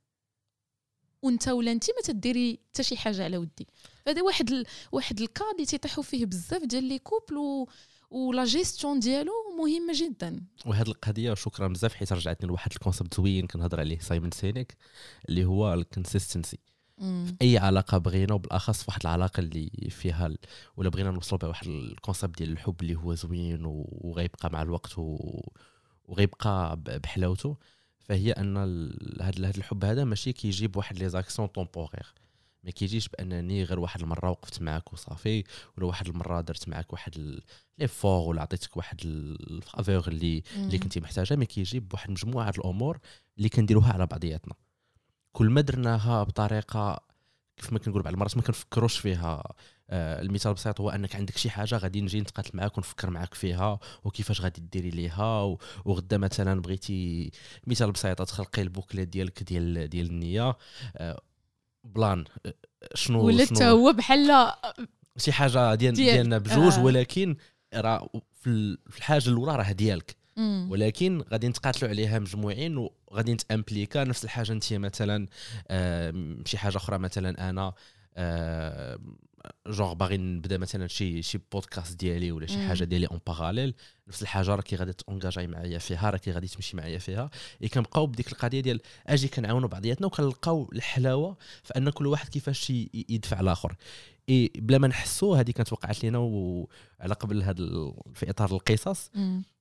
وأنت 1.22 1.48
ولا 1.48 1.72
انت 1.72 1.90
ما 1.90 2.02
تديري 2.04 2.60
حتى 2.70 2.84
شي 2.84 2.98
حاجة 2.98 3.24
على 3.24 3.38
ودي. 3.38 3.68
هذا 4.08 4.22
واحد 4.22 4.52
ال... 4.52 4.66
واحد 4.92 5.22
ال 5.22 5.29
cas 5.29 5.52
اللي 5.52 5.66
تيطيحوا 5.66 6.04
فيه 6.04 6.26
بزاف 6.26 6.64
ديال 6.64 6.84
les 6.84 7.00
couples 7.00 7.38
و... 7.38 7.70
ولا 8.12 8.46
جيستيون 8.46 9.00
ديالو 9.00 9.32
مهمه 9.58 9.94
جدا. 9.96 10.44
وهذه 10.66 10.88
القضية 10.88 11.34
شكرا 11.34 11.68
بزاف 11.68 11.94
حيت 11.94 12.14
رجعتني 12.14 12.48
لواحد 12.50 12.72
ال 12.72 12.77
concept 12.77 13.14
زوين 13.14 13.48
كنهضر 13.48 13.80
عليه 13.80 14.00
سايمون 14.00 14.32
سينيك 14.32 14.78
اللي 15.30 15.46
هو 15.46 15.74
ال 15.74 15.81
consistency 15.81 16.60
في 17.00 17.36
أي 17.42 17.58
علاقة 17.58 17.98
بغينا 17.98 18.34
وبالأخص 18.34 18.78
في 18.80 18.86
واحد 18.88 19.02
العلاقة 19.02 19.40
اللي 19.40 19.70
فيها 19.90 20.28
ال... 20.28 20.38
ولا 20.78 20.90
بغينا 20.90 21.12
نوصلوا 21.12 21.40
بواحد 21.40 21.68
ال 21.68 21.77
concept 21.77 22.38
ديال 22.38 22.52
الحب 22.52 22.76
اللي 22.82 22.96
هو 22.96 23.14
زوين 23.16 23.62
وغيبقى 23.66 24.50
مع 24.52 24.62
الوقت 24.62 24.98
و... 24.98 25.18
وغيبقى 26.06 26.80
بحلاوته 26.86 27.58
فهي 28.00 28.32
أن 28.32 28.58
هذا 29.22 29.50
الحب 29.58 29.86
هذا 29.86 30.04
ماشي 30.04 30.34
كيجي 30.34 30.68
بواحد 30.68 30.98
les 31.00 31.10
actions 31.10 31.48
temporaires 31.48 32.14
ما 32.64 32.72
كيجيش 32.72 33.10
بأنني 33.10 33.64
غير 33.64 33.80
واحد 33.80 34.02
المرة 34.02 34.30
وقفت 34.30 34.62
معك 34.62 34.94
وصافي 34.94 35.44
ولا 35.78 35.86
واحد 35.86 36.08
المرة 36.08 36.42
درت 36.42 36.70
معك 36.70 36.94
واحد 36.94 37.42
l'effort 37.78 38.30
ولا 38.30 38.42
عطيتك 38.42 38.78
واحد 38.78 38.98
ال 39.06 39.21
faveur 39.21 40.08
اللي 40.08 40.44
اللي 40.56 40.78
كنتي 40.78 41.00
محتاجة. 41.00 41.36
ما 41.36 41.46
كيجي 41.46 41.80
بواحد 41.80 42.12
مجموعة 42.12 42.54
الأمور 42.58 43.00
اللي 43.38 43.50
كنديروها 43.50 43.94
على 43.94 44.06
بعضياتنا. 44.06 44.54
كل 45.32 45.50
ما 45.50 45.62
درناها 45.62 46.24
بطريقة 46.24 47.00
كيف 47.58 47.74
ما 47.74 47.80
كنقول 47.80 48.02
بعض 48.02 48.14
المرات 48.14 48.38
ما 48.38 48.44
كنفكروش 48.44 48.98
فيها. 48.98 49.44
آه 49.90 50.22
المثال 50.22 50.50
البسيط 50.52 50.82
هو 50.82 50.90
أنك 50.90 51.16
عندك 51.16 51.38
شي 51.38 51.50
حاجة 51.50 51.78
غادي 51.78 52.02
نجي 52.02 52.22
نتقاتل 52.22 52.58
معاك 52.58 52.78
ونفكر 52.78 53.10
معاك 53.10 53.34
فيها 53.34 53.80
وكيفاش 54.04 54.42
غادي 54.42 54.62
ديري 54.62 54.90
ليها 54.90 55.58
وغدا 55.86 56.18
مثلا 56.18 56.62
بغيتي 56.62 57.32
مثال 57.68 57.92
بسيط 57.92 58.22
تخلقي 58.22 58.62
البوكليت 58.62 59.08
ديالك 59.10 59.44
ديال 59.44 59.90
ديال 59.90 60.06
النية. 60.06 60.58
آه 60.98 61.22
بلان 61.84 62.26
شنو 62.94 63.26
ولا 63.26 63.46
حتى 63.46 63.66
هو 63.66 63.94
بحال 63.94 64.52
شي 65.18 65.32
حاجة 65.32 65.76
ديال 65.76 65.94
ديالنا 65.94 66.38
بجوج 66.38 66.74
آه. 66.74 66.84
ولكن 66.84 67.36
راه 67.76 68.10
في 68.32 68.78
الحاجة 68.98 69.30
الأولى 69.30 69.56
راه 69.56 69.72
ديالك. 69.72 70.16
ولكن 70.70 71.24
غادي 71.32 71.48
نتقاتلوا 71.48 71.90
عليها 71.90 72.20
مجموعين 72.20 72.78
وغادي 72.78 73.34
ن 73.34 73.40
t'implique 73.40 74.04
نفس 74.04 74.24
الحاجة 74.24 74.52
انت 74.52 74.74
مثلا 74.74 75.28
آه 75.68 76.38
شي 76.46 76.58
حاجة 76.58 76.78
أخرى 76.78 76.98
مثلا 76.98 77.50
أنا 77.50 77.74
آه 78.18 79.00
جونغ 79.68 79.94
باغي 79.94 80.18
نبدا 80.18 80.58
مثلا 80.58 80.88
شي 80.88 81.22
شي 81.22 81.40
بودكاست 81.52 82.00
ديالي 82.00 82.32
ولا 82.32 82.48
شي 82.48 82.68
حاجة 82.68 82.84
ديالي 82.84 83.08
en 83.08 83.20
parallèle 83.28 83.74
نفس 84.08 84.22
الحاجة 84.22 84.56
راكي 84.56 84.76
غادي 84.76 84.94
t'engager 84.94 85.48
معايا 85.48 85.78
فيها 85.78 86.10
راكي 86.10 86.32
غادي 86.32 86.48
تمشي 86.48 86.78
معايا 86.78 86.98
فيها. 86.98 87.30
اي 87.64 87.68
كنبقاو 87.68 88.08
بديك 88.08 88.32
القضية 88.32 88.60
ديال 88.60 88.82
أجي 89.08 89.28
كنعاونوا 89.28 89.70
بعضياتنا 89.70 90.08
وكنلقاو 90.08 90.70
الحلاوة 90.74 91.38
في 91.64 91.78
أن 91.78 91.90
كل 91.90 92.08
واحد 92.08 92.30
كيفاش 92.30 92.70
يدفع 92.94 93.40
الآخر. 93.40 93.76
اي 94.30 94.52
بلا 94.56 94.78
ما 94.78 94.88
نحسوا 94.88 95.38
هذه 95.38 95.52
كانت 95.52 95.74
وقعت 95.74 96.04
لنا 96.04 96.20
على 97.00 97.14
قبل 97.14 97.44
هذا 97.44 97.94
في 98.14 98.30
إطار 98.30 98.52
القصص. 98.52 99.12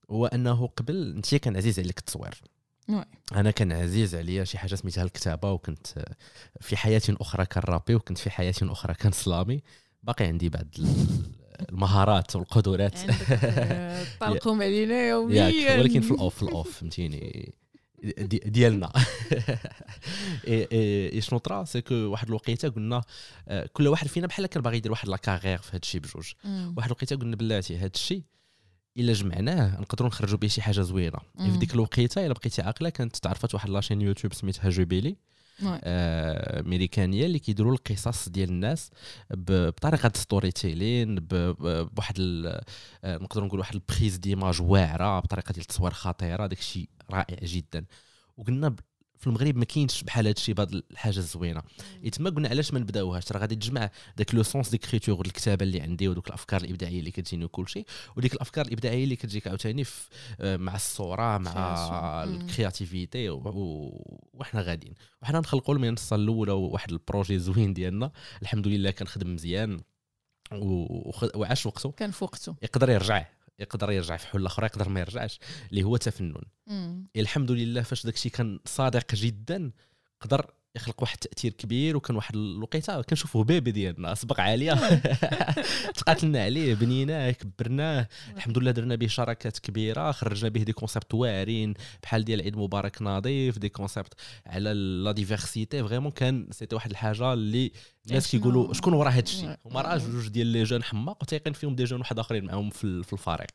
هو 0.09 0.25
أنه 0.25 0.67
قبل 0.67 1.13
أنت 1.15 1.35
كان 1.35 1.57
عزيز 1.57 1.79
عليك 1.79 1.99
التصوير. 1.99 2.41
أنا 3.35 3.51
كان 3.51 3.71
عزيز 3.71 4.15
عليا 4.15 4.43
شي 4.43 4.57
حاجة 4.57 4.75
سميتها 4.75 5.03
الكتابة 5.03 5.51
وكنت 5.51 5.87
في 6.61 6.77
حياة 6.77 7.01
أخرى 7.09 7.45
كنرابي 7.45 7.95
وكنت 7.95 8.17
في 8.17 8.29
حياة 8.29 8.53
أخرى 8.61 8.93
كنسلامي 8.93 9.61
باقي 10.03 10.25
عندي 10.25 10.49
بعض 10.49 10.67
المهارات 11.69 12.35
والقدرات. 12.35 12.99
طلقهم 14.21 14.61
علينا 14.61 15.09
يوميا. 15.09 15.79
ولكن 15.79 16.01
في 16.01 16.11
الأوف 16.11 16.35
في 16.35 16.43
الأوف 16.43 16.77
فهمتيني. 16.79 17.53
ديالنا. 18.45 18.91
إي 20.47 21.21
شنو 21.21 21.39
طرا؟ 21.39 21.63
سكو 21.63 21.95
واحد 21.95 22.27
الوقيتة 22.27 22.69
قلنا 22.69 23.01
آه، 23.47 23.69
كل 23.73 23.87
واحد 23.87 24.07
فينا 24.07 24.27
بحال 24.27 24.45
كان 24.45 24.61
باغي 24.61 24.77
يدير 24.77 24.91
واحد 24.91 25.07
la 25.07 25.17
carrière 25.17 25.57
في 25.57 25.69
هذا 25.69 25.79
الشيء 25.83 26.01
بجوج. 26.01 26.31
واحد 26.77 26.89
الوقيتة 26.89 27.15
قلنا 27.15 27.35
بلاتي 27.35 27.77
هذا 27.77 27.91
الشيء 27.95 28.23
إلا 28.99 29.13
جمعناه 29.13 29.81
نقدروا 29.81 30.09
نخرجوا 30.09 30.37
به 30.37 30.47
شي 30.47 30.61
حاجة 30.61 30.81
زوينة. 30.81 31.19
في 31.37 31.57
ديك 31.57 31.73
الوقيتة 31.73 32.25
إلا 32.25 32.33
بقيتي 32.33 32.61
عاقلة 32.61 32.89
كانت 32.89 33.15
تعرفت 33.15 33.53
واحد 33.53 33.69
la 33.69 33.77
chaîne 33.77 34.01
YouTube 34.01 34.33
سميتها 34.33 34.69
Jubilee 34.69 35.15
آه 35.83 36.59
أمريكانية 36.59 37.25
اللي 37.25 37.39
كيديروا 37.39 37.73
القصص 37.73 38.29
ديال 38.29 38.49
الناس 38.49 38.91
بطريقة 39.31 40.11
storytelling 40.15 41.15
بواحد 41.19 42.15
آه، 42.19 43.17
نقدروا 43.17 43.47
نقول 43.47 43.59
واحد 43.59 43.75
ال 43.75 43.82
prise 43.82 44.17
d'image 44.17 44.61
واعرة 44.61 45.19
بطريقة 45.19 45.51
ديال 45.51 45.61
التصوير 45.61 45.91
خطيرة 45.91 46.47
داك 46.47 46.59
الشيء 46.59 46.89
رائع 47.11 47.37
جدا. 47.43 47.85
وقلنا 48.37 48.75
في 49.19 49.27
المغرب 49.27 49.55
ما 49.55 49.65
كاينش 49.65 50.03
بحال 50.03 50.27
هذا 50.27 50.35
الشيء 50.37 50.55
بهذه 50.55 50.81
الحاجة 50.91 51.17
الزوينه 51.17 51.61
تما 52.11 52.29
قلنا 52.29 52.49
علاش 52.49 52.73
ما 52.73 52.79
نبداوهاش؟ 52.79 53.31
راه 53.31 53.39
غادي 53.39 53.55
تجمع 53.55 53.89
داك 54.17 54.35
le 54.35 54.43
sens 54.43 54.69
d'écriture 54.69 55.25
الكتابه 55.25 55.63
اللي 55.63 55.81
عندي 55.81 56.07
ودوك 56.07 56.27
الأفكار 56.27 56.61
الإبداعية 56.61 56.99
اللي 56.99 57.11
كتجيني 57.11 57.45
وكل 57.45 57.69
شيء. 57.69 57.85
وديك 58.17 58.33
الأفكار 58.33 58.65
الإبداعية 58.65 59.03
اللي 59.03 59.15
كتجيك 59.15 59.47
عاوتاني 59.47 59.83
آه، 60.41 60.57
مع 60.57 60.75
الصورة 60.75 61.37
مع 61.37 62.23
ال 62.23 62.33
créativité 62.33 63.29
وحنا 63.29 64.61
غاديين. 64.61 64.93
وحنا 65.21 65.39
نخلقوا 65.39 65.75
المنصة 65.75 66.15
الأولى 66.15 66.51
واحد 66.51 66.91
projet 66.91 67.39
زوين 67.39 67.73
ديالنا. 67.73 68.11
الحمد 68.41 68.67
لله 68.67 68.91
كنخدم 68.91 69.33
مزيان. 69.33 69.79
وعاش 71.35 71.65
وقته. 71.65 71.91
كان 71.91 72.11
في 72.11 72.23
وقته. 72.23 72.55
يقدر 72.61 72.89
يرجع. 72.89 73.25
يقدر 73.59 73.91
يرجع 73.91 74.17
في 74.17 74.27
حل 74.27 74.45
أخرى 74.45 74.65
يقدر 74.65 74.89
ما 74.89 74.99
يرجعش 74.99 75.39
اللي 75.69 75.83
هو 75.83 75.97
تفنن. 75.97 76.43
الحمد 77.15 77.51
لله 77.51 77.81
فاش 77.81 78.05
داكشي 78.05 78.29
كان 78.29 78.59
صادق 78.65 79.15
جدا 79.15 79.71
قدر 80.21 80.51
يخلق 80.75 81.01
واحد 81.01 81.17
التاثير 81.25 81.51
كبير 81.51 81.97
وكان 81.97 82.15
واحد 82.15 82.35
الوقيتة 82.35 83.01
كنشوفوه 83.01 83.43
بيبي 83.43 83.71
ديالنا 83.71 84.11
اصبق 84.11 84.39
عالية. 84.39 84.73
تقاتلنا 85.97 86.43
عليه 86.43 86.75
بنيناه 86.75 87.31
كبرناه. 87.31 88.07
الحمد 88.35 88.57
لله 88.57 88.71
درنا 88.71 88.95
به 88.95 89.07
شراكات 89.07 89.59
كبيرة 89.59 90.11
خرجنا 90.11 90.49
به 90.49 90.63
دي 90.63 90.73
كونسيبت 90.73 91.13
واعرين 91.13 91.73
بحال 92.03 92.25
ديال 92.25 92.41
عيد 92.41 92.57
مبارك 92.57 93.01
نظيف 93.01 93.57
دي 93.57 93.69
كونسيبت 93.69 94.13
على 94.45 94.73
لا 94.73 95.11
ديفيرسيتي 95.11 95.83
فريمون 95.83 96.11
كان 96.11 96.47
سيتي 96.51 96.75
واحد 96.75 96.89
الحاجة 96.91 97.33
اللي 97.33 97.71
الناس 98.07 98.31
كيقولوا 98.31 98.73
شكون 98.73 98.93
ورا 98.93 99.09
هذا 99.09 99.19
الشيء؟ 99.19 99.57
هما 99.65 99.81
راه 99.81 99.97
جوج 99.97 100.27
ديال 100.27 100.47
لي 100.47 100.63
جون 100.63 100.83
حماق 100.83 101.23
وتيقين 101.23 101.53
فيهم 101.53 101.75
دي 101.75 101.83
جون 101.83 101.99
واحد 101.99 102.19
آخرين 102.19 102.45
معاهم 102.45 102.69
في, 102.69 102.83
الفريق. 102.83 103.51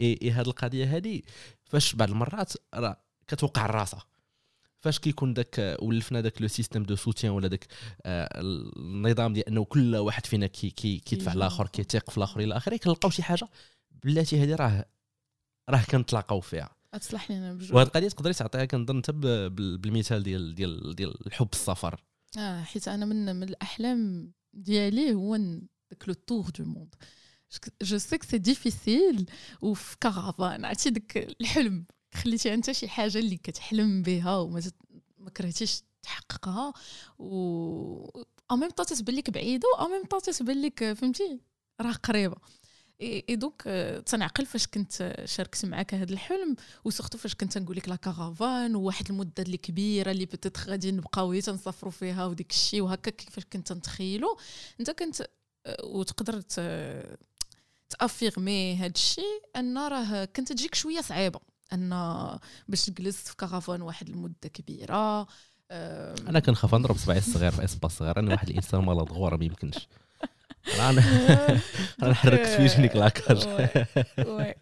إي, 0.00 0.30
هذه 0.30 0.46
القضية 0.46 0.96
هذه 0.96 1.22
فاش 1.64 1.94
بعض 1.94 2.10
المرات 2.10 2.52
راه 2.74 2.96
كتوقع 3.28 3.66
راسها 3.66 4.13
فاش 4.84 4.98
كيكون 4.98 5.34
داك 5.34 5.76
ولفنا 5.82 6.20
داك 6.20 6.42
le 6.42 6.48
système 6.48 6.82
de 6.82 6.96
soutien 6.96 7.32
ولا 7.32 7.48
داك 7.48 7.66
آه، 8.02 8.28
النظام 8.76 9.32
ديال 9.32 9.48
إنه 9.48 9.64
كل 9.64 9.96
واحد 9.96 10.26
فينا 10.26 10.46
كي 10.46 10.70
كي 10.70 10.98
كيدفع 10.98 11.32
الآخر 11.32 11.66
كيثيق 11.66 12.10
في 12.10 12.18
الآخر 12.18 12.40
إلى 12.40 12.56
آخره 12.56 12.76
كنلقاو 12.76 13.10
شي 13.10 13.22
حاجة 13.22 13.48
بلاتي 14.04 14.42
هذه 14.42 14.54
راه 14.54 14.84
راه 15.70 15.84
كنتلاقاو 15.90 16.40
فيها. 16.40 16.76
تصلح 17.00 17.30
لنا 17.30 17.54
بجوج. 17.54 17.72
وهاد 17.72 17.86
القضية 17.86 18.08
تقدري 18.08 18.32
تعطيها 18.32 18.64
كنظن 18.64 18.98
حتى 18.98 19.48
بالمثال 19.48 20.22
ديال 20.22 20.54
ديال 20.54 20.94
ديال 20.94 21.26
الحب 21.26 21.48
السفر. 21.52 22.04
آه 22.38 22.62
حيت 22.62 22.88
أنا 22.88 23.06
من 23.06 23.36
من 23.36 23.42
الأحلام 23.42 24.32
ديالي 24.54 25.12
هو 25.12 25.36
داك 25.90 26.08
le 26.08 26.14
tour 26.14 26.50
du 26.58 26.64
monde. 26.64 26.94
je 27.82 27.98
sais 27.98 28.18
que 28.18 28.26
c'est 28.26 28.38
difficile 28.38 29.26
وفي 29.60 29.96
caravane 30.00 30.64
عرفتي 30.64 30.90
داك 30.90 31.16
الحلم. 31.40 31.84
خليتي 32.16 32.54
انت 32.54 32.70
شي 32.70 32.88
حاجة 32.88 33.18
اللي 33.18 33.36
كتحلم 33.36 34.02
بها 34.02 34.36
وما 34.36 34.62
ما 35.18 35.30
كرهتيش 35.30 35.82
تحققها 36.02 36.72
و 37.18 38.24
أو 38.50 38.56
ميم 38.56 38.70
طون 38.70 38.86
تتبان 38.86 39.16
لك 39.16 39.30
بعيدة 39.30 39.68
أو 39.78 39.88
ميم 39.88 40.04
طون 40.04 40.20
تتبان 40.20 40.62
لك 40.62 40.92
فهمتي؟ 40.92 41.40
راه 41.80 41.92
قريبة. 41.92 42.36
اي 43.00 43.36
donc 43.36 43.62
تنعقل 44.06 44.46
فاش 44.46 44.66
كنت 44.66 45.22
شاركت 45.24 45.64
معاك 45.64 45.94
هذا 45.94 46.12
الحلم 46.12 46.56
و 46.84 46.88
surtout 46.88 47.18
فاش 47.18 47.34
كنت 47.34 47.58
نقول 47.58 47.76
لك 47.76 47.88
la 47.88 47.96
caravane 47.96 48.76
وواحد 48.76 49.10
المدة 49.10 49.42
اللي 49.42 49.56
كبيرة 49.56 50.10
اللي 50.10 50.26
بتات 50.26 50.68
غادي 50.68 50.92
نبقاو 50.92 51.40
تنسافروا 51.40 51.92
فيها 51.92 52.26
وديك 52.26 52.50
الشيء 52.50 52.80
وهكا 52.80 53.10
كيفاش 53.10 53.44
كنت 53.44 53.72
نتخيلو. 53.72 54.38
انت 54.80 54.90
كنت 54.90 55.26
وتقدر 55.84 56.40
تافيرمي 57.88 58.76
هذا 58.76 58.92
الشيء 58.94 59.42
أن 59.56 59.78
راه 59.78 60.24
كنت 60.24 60.52
تجيك 60.52 60.74
شوية 60.74 61.00
صعيبة. 61.00 61.40
أن 61.72 61.90
باش 62.68 62.84
تجلس 62.86 63.16
في 63.16 63.36
كارافان 63.36 63.82
واحد 63.82 64.08
المدة 64.08 64.48
كبيرة 64.48 65.26
أنا 66.28 66.40
كنخاف 66.40 66.74
نضرب 66.74 66.96
صباعي 66.96 67.18
الصغير 67.18 67.50
في 67.50 67.64
اسباس 67.64 67.92
صغير 67.92 68.18
أنا 68.18 68.32
واحد 68.32 68.48
الإنسان 68.48 68.80
مرض 68.80 69.12
غوره 69.12 69.36
ما 69.36 69.44
يمكنش. 69.44 69.88
أنا 70.78 71.02
أنا 72.02 72.14
حركت 72.20 72.46
في 72.46 72.66
جنيك 72.66 72.96
لاكاج 72.96 73.46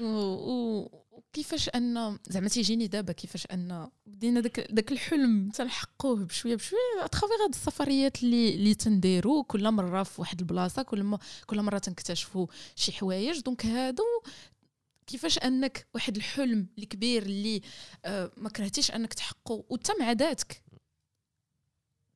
وكيفاش 0.00 1.68
ان 1.68 2.18
زعما 2.28 2.48
تيجيني 2.48 2.86
دابا 2.86 3.12
كيفاش 3.12 3.46
أن 3.46 3.88
بدينا 4.06 4.40
داك 4.40 4.60
داك 4.70 4.92
الحلم 4.92 5.50
تنحقوه 5.54 6.16
بشوية 6.16 6.56
بشوية 6.56 6.78
اتخافي 7.04 7.32
هاد 7.44 7.54
السفريات 7.54 8.22
اللي 8.22 8.54
اللي 8.54 8.74
تنديرو. 8.74 9.42
كل 9.42 9.70
مرة 9.70 10.02
في 10.02 10.20
واحد 10.20 10.40
البلاصة 10.40 10.82
كل 10.82 11.02
ما 11.02 11.18
كل 11.46 11.62
مرة 11.62 11.78
تنكتشفوا 11.78 12.46
شي 12.76 12.92
حوايج. 12.92 13.40
donc 13.40 13.66
هادو 13.66 14.02
كيفاش 15.12 15.38
انك 15.38 15.86
واحد 15.94 16.16
الحلم 16.16 16.66
الكبير 16.78 17.22
اللي 17.22 17.60
آه 18.04 18.32
ما 18.36 18.48
كرهتيش 18.48 18.90
انك 18.90 19.14
تحققه 19.14 19.64
وانت 19.68 19.90
مع 20.00 20.12
ذاتك 20.12 20.62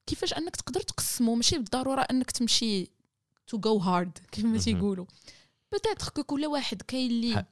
كيفاش 0.07 0.33
انك 0.33 0.57
تقدر 0.57 0.81
تقسمه 0.81 1.35
ماشي 1.35 1.59
بالضرورة 1.59 2.00
انك 2.00 2.31
تمشي 2.31 2.91
to 3.47 3.59
go 3.59 3.79
hard 3.79 4.19
كيف 4.33 4.45
ما 4.45 4.59
تيقولوا 4.59 5.07
peut-être 5.73 6.23
كل 6.23 6.47
واحد 6.47 6.83
كاين 6.83 7.11
اللي 7.11 7.45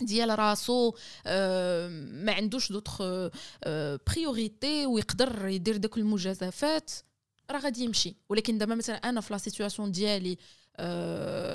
ديال 0.00 0.38
راسو 0.38 0.94
آه 1.26 1.88
ما 1.88 2.32
عندوش 2.32 2.72
دوطخ 2.72 2.98
آه 3.64 4.00
priorités 4.06 4.86
ويقدر 4.86 5.48
يدير 5.48 5.76
داك 5.76 5.96
المجازفات 5.96 6.90
راه 7.50 7.58
غادي 7.60 7.84
يمشي. 7.84 8.16
ولكن 8.28 8.58
دابا 8.58 8.74
مثلا 8.74 8.96
أنا 8.96 9.20
في 9.20 9.32
la 9.32 9.38
situation 9.38 9.92
ديالي 9.92 10.38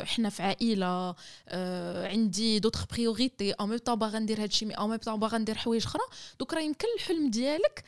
حنا 0.05 0.29
في 0.29 0.43
عائلة 0.43 1.15
أه 1.47 2.07
عندي 2.07 2.59
d'autres 2.59 2.85
priorités 2.87 3.51
au 3.51 3.67
même 3.67 3.77
temps 3.77 3.95
باغا 3.95 4.19
ندير 4.19 4.43
هادشي 4.43 4.65
مي 4.65 4.73
أو 4.73 4.87
ميم 4.87 4.97
طون 4.97 5.19
باغا 5.19 5.37
ندير 5.37 5.57
حوايج 5.57 5.85
أخرى. 5.85 6.01
donc 6.39 6.53
راه 6.53 6.61
يمكن 6.61 6.87
الحلم 6.97 7.29
ديالك 7.29 7.83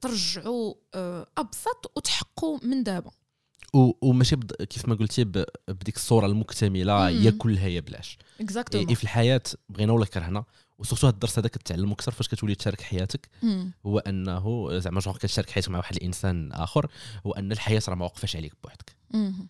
ترجعو 0.00 0.78
أه 0.94 1.26
أبسط 1.38 1.92
وتحققو 1.96 2.58
من 2.62 2.82
دابا. 2.82 3.10
وماشي 3.74 4.36
بد... 4.36 4.52
كيف 4.52 4.88
ما 4.88 4.94
قلتي 4.94 5.24
ب... 5.24 5.44
بديك 5.68 5.96
الصورة 5.96 6.26
المكتملة 6.26 7.10
يا 7.10 7.30
كلها 7.30 7.68
يا 7.68 7.80
بلاش. 7.80 8.18
exactement 8.40 8.94
في 8.94 9.02
الحياة 9.02 9.42
بغينا 9.68 9.92
ولا 9.92 10.06
كرهنا. 10.06 10.44
وسورتو 10.78 11.06
هذا 11.06 11.14
الدرس 11.14 11.38
هذا 11.38 11.48
كتعلمو 11.48 11.94
أكثر 11.94 12.12
فاش 12.12 12.28
كتولي 12.28 12.54
تشارك 12.54 12.80
حياتك. 12.80 13.28
مم. 13.42 13.72
هو 13.86 13.98
أنه 13.98 14.78
زعما 14.78 15.00
جونغ 15.00 15.16
كتشارك 15.16 15.50
حياتك 15.50 15.68
مع 15.68 15.78
واحد 15.78 15.96
الإنسان 15.96 16.52
آخر 16.52 16.90
هو 17.26 17.32
ان 17.32 17.52
الحياة 17.52 17.82
راه 17.88 17.94
ما 17.94 18.04
واقفاش 18.04 18.36
عليك 18.36 18.52
بوحدك. 18.62 18.96
مم. 19.10 19.48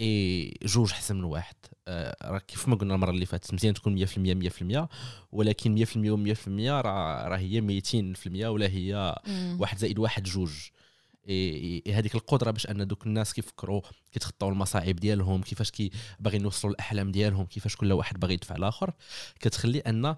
إي 0.00 0.54
جوج 0.62 0.90
احسن 0.92 1.16
من 1.16 1.24
واحد 1.24 1.54
آه، 1.88 2.16
راه 2.22 2.38
كيف 2.38 2.68
ما 2.68 2.76
قلنا 2.76 2.94
المرة 2.94 3.10
اللي 3.10 3.26
فاتت 3.26 3.54
مزيان 3.54 3.74
تكون 3.74 4.06
100% 4.06 4.34
100% 4.34 4.88
ولكن 5.32 5.74
100% 5.86 6.10
و 6.10 6.16
100% 6.16 6.48
راه 6.80 7.28
راه 7.28 7.36
هي 7.36 7.60
200% 7.60 8.44
ولا 8.46 8.66
هي. 8.66 9.16
واحد 9.58 9.78
زائد 9.78 9.98
واحد 9.98 10.22
جوج 10.22 10.52
إيه 11.28 11.82
إيه 11.86 11.98
هذيك 11.98 12.14
القدرة 12.14 12.50
باش 12.50 12.66
أن 12.66 12.86
دوك 12.86 13.06
الناس 13.06 13.32
كيفكروا 13.32 13.80
كيتخطاو 14.12 14.48
المصاعب 14.48 14.96
ديالهم 14.96 15.42
كيفاش 15.42 15.70
كي 15.70 15.90
باغيين 16.20 16.42
يوصلوا 16.42 16.72
الأحلام 16.72 17.12
ديالهم 17.12 17.46
كيفاش 17.46 17.76
كل 17.76 17.92
واحد 17.92 18.20
باغي 18.20 18.34
يدفع 18.34 18.56
الآخر 18.56 18.92
كتخلي 19.40 19.78
أن 19.78 20.16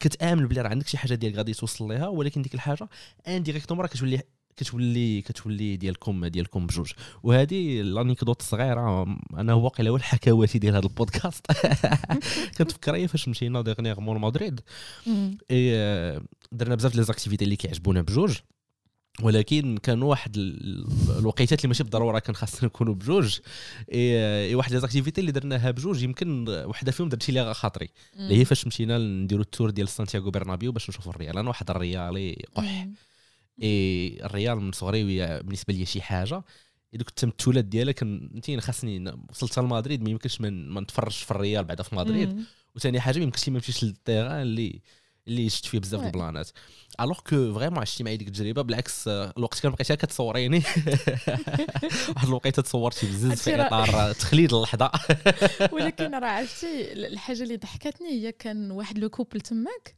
كتآمن 0.00 0.48
بلي 0.48 0.60
راه 0.60 0.68
عندك 0.68 0.88
شي 0.88 0.98
حاجة 0.98 1.14
ديالك 1.14 1.36
غادي 1.36 1.52
توصل 1.54 1.88
ليها 1.88 2.08
ولكن 2.08 2.42
ديك 2.42 2.54
الحاجة 2.54 2.88
indirectement 3.28 3.80
راه 3.80 3.86
كتولي 3.86 4.22
كتولي 4.58 5.22
كتولي 5.22 5.76
ديالكم 5.76 6.26
ديالكم 6.26 6.66
بجوج. 6.66 6.92
وهذه 7.22 7.82
l'anecdote 7.82 8.40
الصغيره 8.40 9.16
أنا 9.34 9.54
واقيلا 9.54 9.90
هو 9.90 9.96
الحكاواتي 9.96 10.58
ديال 10.58 10.74
هذا 10.76 10.86
البودكاست. 10.86 11.46
كنتفكر 12.58 12.94
هي 12.94 13.08
فاش 13.08 13.28
مشينا 13.28 13.62
dernièrement 13.62 14.16
لمدريد. 14.16 14.60
إيه 15.50 16.22
درنا 16.52 16.74
بزاف 16.74 16.94
les 16.94 17.02
activités 17.02 17.44
اللي 17.44 17.56
كيعجبونا 17.56 18.02
بجوج. 18.02 18.36
ولكن 19.22 19.78
كانوا 19.82 20.10
واحد 20.10 20.36
ال- 20.36 20.86
الوقيتات 21.18 21.58
اللي 21.58 21.68
ماشي 21.68 21.82
بالضرورة 21.82 22.18
كان 22.18 22.34
خاصنا 22.34 22.64
نكونوا 22.64 22.94
بجوج. 22.94 23.38
إيه 23.92 24.56
واحد 24.56 24.72
les 24.72 24.80
activités 24.80 25.20
اللي 25.20 25.32
درناها 25.32 25.70
بجوج 25.70 26.02
يمكن 26.02 26.48
وحدة 26.48 26.92
فيهم 26.92 27.08
درت 27.08 27.28
لي 27.30 27.54
خاطري. 27.54 27.88
اللي 28.18 28.36
هي 28.36 28.44
فاش 28.44 28.66
مشينا 28.66 28.98
نديروا 28.98 29.44
ال 29.44 29.49
tour 29.49 29.70
ديال 29.70 29.88
سانتياغو 29.88 30.30
برنابيو 30.30 30.72
باش 30.72 30.90
نشوفوا 30.90 31.12
الريال. 31.12 31.38
أنا 31.38 31.48
واحد 31.48 31.70
الريالي 31.70 32.44
قح. 32.54 32.86
إي 33.62 34.18
الريال 34.24 34.60
من 34.60 34.72
صغري 34.72 35.04
وهي 35.04 35.40
بالنسبة 35.44 35.74
لي 35.74 35.86
شي 35.86 36.02
حاجة. 36.02 36.42
donc 36.92 37.08
التمثلات 37.08 37.64
ديالها 37.64 37.92
كان 37.92 38.30
انت 38.34 38.60
خاصني 38.60 39.12
وصلت 39.30 39.58
لمدريد 39.58 40.02
ما 40.02 40.10
يمكنش 40.10 40.40
ما 40.40 40.80
نتفرجش 40.80 41.22
في 41.22 41.30
الريال 41.30 41.64
بعدا 41.64 41.82
في 41.82 41.94
مدريد. 41.96 42.44
وثاني 42.76 43.00
حاجة 43.00 43.18
ما 43.18 43.24
يمكنش 43.24 43.48
ما 43.48 43.54
نمشيش 43.54 43.84
لل 43.84 43.97
terrain 43.97 44.42
اللي 44.42 44.82
اللي 45.28 45.48
شفت 45.48 45.66
فيه 45.66 45.78
بزاف. 45.78 46.02
البلانات. 46.04 46.50
alors 47.00 47.20
que 47.20 47.54
vraiment 47.54 47.78
عشتي 47.78 48.04
معايا 48.04 48.16
ديك 48.16 48.28
التجربة 48.28 48.62
بالعكس 48.62 49.08
الوقت 49.08 49.60
كان 49.60 49.72
بقيتها 49.72 49.94
كتصوريني 49.94 50.62
واحد 52.14 52.26
الوقيتة 52.28 52.62
تصورتي 52.62 53.06
بزز 53.06 53.42
في 53.42 53.62
إطار 53.62 54.12
تخليد 54.12 54.54
اللحظة. 54.54 54.90
ولكن 55.72 56.14
راه 56.14 56.26
عرفتي 56.28 56.92
الحاجة 56.92 57.42
اللي 57.42 57.56
ضحكتني 57.56 58.08
هي 58.08 58.32
كان 58.32 58.70
واحد 58.70 58.98
le 58.98 59.08
couple 59.08 59.40
تماك. 59.40 59.97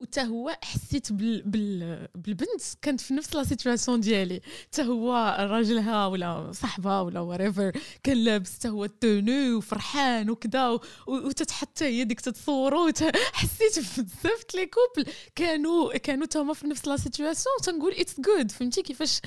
وتا 0.00 0.22
هو 0.22 0.58
حسيت 0.62 1.12
بال... 1.12 1.42
بال... 1.42 2.08
بالبنت 2.14 2.62
كانت 2.82 3.00
في 3.00 3.14
نفس 3.14 3.36
la 3.36 3.44
situation 3.44 4.00
ديالي. 4.00 4.40
تا 4.72 4.82
هو 4.82 5.36
راجلها 5.38 6.06
ولا 6.06 6.52
صاحبها 6.52 7.00
ولا 7.00 7.20
وريفر 7.20 7.72
كان 8.02 8.16
لابس 8.24 8.58
تا 8.58 8.68
هو 8.68 8.84
التونو 8.84 9.56
وفرحان 9.56 10.30
وكذا 10.30 10.68
و... 10.68 10.80
وتتحط 11.06 11.82
هي 11.82 12.04
ديك 12.04 12.20
تتصوروا 12.20 12.86
وت... 12.86 13.02
حسيت 13.32 13.78
بزاف 13.78 14.44
les 14.54 14.66
couples. 14.66 15.10
كانوا 15.34 15.96
كانوا 15.96 16.26
تا 16.26 16.40
هما 16.40 16.54
في 16.54 16.66
نفس 16.66 16.88
la 16.88 16.96
situation 16.96 17.56
تنقول 17.62 17.92
it's 17.92 18.20
good 18.20 18.50
فهمتي 18.50 18.82
كيفاش؟ 18.82 19.20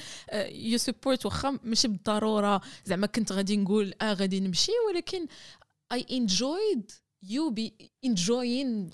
you 0.50 0.78
support 0.78 1.26
واخا 1.26 1.60
ماشي 1.64 1.88
بالضرورة. 1.88 2.62
زعما 2.86 3.08
كنت 3.08 3.32
غادي 3.32 3.58
نقول 3.58 3.94
آه 4.02 4.14
غادي 4.14 4.40
نمشي 4.40 4.72
ولكن 4.90 5.28
I 5.92 6.06
enjoyed 6.12 6.92
you 7.24 7.50
be 7.50 7.92
enjoying 8.06 8.92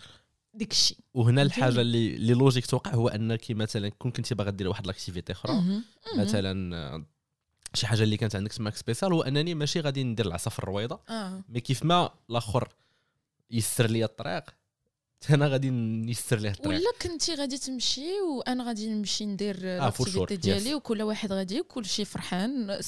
ديك 0.57 0.71
الشيء 0.71 0.97
وهنا؟ 1.13 1.41
الحاجة 1.41 1.81
اللي 1.81 2.15
اللي 2.15 2.33
logique 2.33 2.65
توقع 2.65 2.93
هو 2.93 3.07
انك 3.07 3.51
مثلا 3.51 3.89
كون 3.89 4.11
كنتي 4.11 4.35
باغا 4.35 4.49
دير 4.49 4.67
واحد 4.67 4.87
l'activité 4.87 5.31
أخرى 5.31 5.63
مثلا 6.17 6.75
آه، 6.75 7.05
شي 7.73 7.87
حاجة 7.87 8.03
اللي 8.03 8.17
كانت 8.17 8.35
عندك 8.35 8.53
تماك 8.53 8.75
spécial 8.75 9.13
هو 9.13 9.21
أنني 9.21 9.55
ماشي 9.55 9.79
غادي 9.79 10.03
ندير 10.03 10.25
العصا 10.25 10.51
الرويضة 10.59 10.99
آه. 11.09 11.41
mais 11.49 11.59
كيف 11.59 11.85
ما 11.85 12.09
الآخر 12.29 12.69
يسر 13.51 13.87
لي 13.87 14.03
الطريق 14.03 14.43
أنا 15.29 15.47
غادي 15.47 15.69
نيسر 15.69 16.39
ليه 16.39 16.49
الطريق. 16.49 16.79
ولا 16.79 16.91
كنتي 17.01 17.33
غادي 17.33 17.57
تمشي 17.57 18.21
وأنا 18.21 18.63
غادي 18.63 18.89
نمشي 18.89 19.25
ندير 19.25 19.57
آه، 19.63 19.79
for 19.89 19.99
لاكتيفيتي 19.99 20.37
sure, 20.37 20.39
ديالي 20.39 20.71
yes. 20.71 20.73
وكل 20.73 21.01
واحد 21.01 21.33
غادي 21.33 21.59
وكل 21.61 21.85
شيء 21.85 22.05
فرحان. 22.05 22.69
هنا 22.69 22.81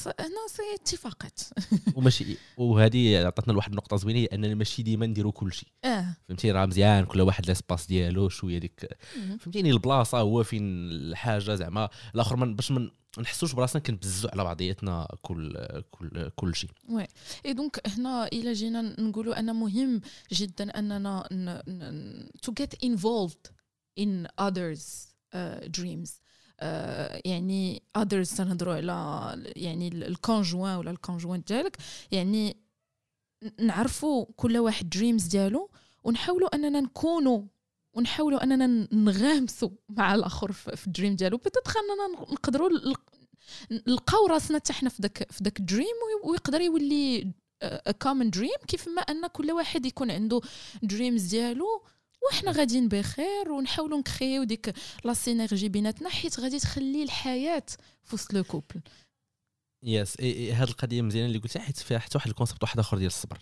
سي 0.47 0.63
اتفاقات. 0.81 1.39
وماشي 1.95 2.37
وهذه 2.57 3.25
عطاتنا 3.25 3.53
لواحد 3.53 3.69
النقطة 3.69 3.97
زوينة 3.97 4.19
هي 4.19 4.25
اننا 4.25 4.55
ماشي 4.55 4.83
ديما 4.83 5.05
نديروا 5.05 5.31
كل 5.31 5.53
شيء 5.53 5.69
آه. 5.85 6.05
فهمتي؟ 6.27 6.51
راه 6.51 6.65
مزيان 6.65 7.05
كل 7.05 7.21
واحد 7.21 7.47
لاسباس 7.47 7.85
ديالو 7.85 8.29
شوية 8.29 8.57
ديك. 8.57 8.87
فهمتيني 9.39 9.71
البلاصة 9.71 10.17
هو 10.19 10.43
فين 10.43 10.63
الحاجة 10.91 11.55
زعما. 11.55 11.89
الآخر 12.15 12.35
من 12.35 12.55
باش 12.55 12.71
من 12.71 12.89
نحسوش 13.19 13.53
براسنا 13.53 13.81
كنبزوا 13.81 14.31
على 14.31 14.43
بعضياتنا 14.43 15.07
كل 15.21 15.67
كل 15.91 16.29
كل 16.35 16.55
شيء. 16.55 16.69
إي 17.45 17.53
donc 17.53 17.81
هنا 17.87 18.27
إلى 18.27 18.53
جينا 18.53 18.81
نقولوا 18.81 19.39
أن 19.39 19.55
مهم 19.55 20.01
جدا 20.31 20.79
أننا 20.79 21.23
involved 22.85 23.51
in 23.99 24.27
others 24.41 24.83
uh, 25.35 25.67
dreams. 25.77 26.09
uh, 26.09 27.21
يعني 27.25 27.83
others 27.97 28.37
تنهضروا 28.37 28.73
على 28.73 29.51
يعني 29.55 29.87
ال 29.87 29.97
conjoint 29.97 30.77
ولا 30.77 30.91
ال 30.91 30.97
conjointe 30.97 31.43
ديالك. 31.47 31.77
يعني 32.11 32.57
نعرفوا 33.59 34.25
كل 34.35 34.57
واحد 34.57 34.89
dreams 34.89 35.27
ديالو 35.27 35.69
ونحاولوا 36.03 36.55
أننا 36.55 36.81
نكونوا 36.81 37.43
ونحاولوا 37.99 38.43
أننا 38.43 38.87
نغامسوا 38.91 39.69
مع 39.89 40.15
الآخر 40.15 40.51
في 40.51 40.87
ال 40.87 40.92
dream 40.92 41.15
ديالو. 41.15 41.37
peut-être 41.37 41.73
أننا 41.77 42.21
نقدروا 42.33 42.69
نلقاو 43.71 44.27
راسنا 44.27 44.57
حتى 44.57 44.73
حنا 44.73 44.89
في 44.89 45.01
داك 45.01 45.31
في 45.31 45.43
داك 45.43 45.59
ال 45.59 45.64
dream 45.64 45.85
وي- 45.85 46.31
ويقدر 46.31 46.61
يولي 46.61 47.31
common 48.01 48.29
dream 48.29 48.57
كيف 48.67 48.87
ما 48.87 49.01
أن 49.01 49.27
كل 49.27 49.51
واحد 49.51 49.85
يكون 49.85 50.11
عنده 50.11 50.41
dreams 50.83 51.23
ديالو 51.23 51.83
وحنا 52.29 52.51
غاديين 52.51 52.87
بخير 52.87 53.51
ونحاولوا 53.51 53.99
نcréeيو 53.99 54.43
ديك 54.43 54.73
la 55.03 55.13
synergie 55.13 55.69
بيناتنا 55.69 56.09
حيت 56.09 56.39
غادي 56.39 56.59
تخلي 56.59 57.03
الحياة 57.03 57.63
في 58.03 58.15
وسط 58.15 58.33
le 58.33 58.43
couple 58.43 58.81
yes 59.83 60.21
هذه 60.21 60.63
القضية 60.63 61.01
مزيانة 61.01 61.27
اللي 61.27 61.39
قلتها 61.39 61.61
حيت 61.61 61.77
فيها 61.77 61.99
حتى 61.99 62.17
واحد 62.17 62.29
ال 62.29 62.34
concept 62.34 62.63
واحد 62.63 62.79
آخر 62.79 62.97
ديال 62.97 63.07
الصبر. 63.07 63.37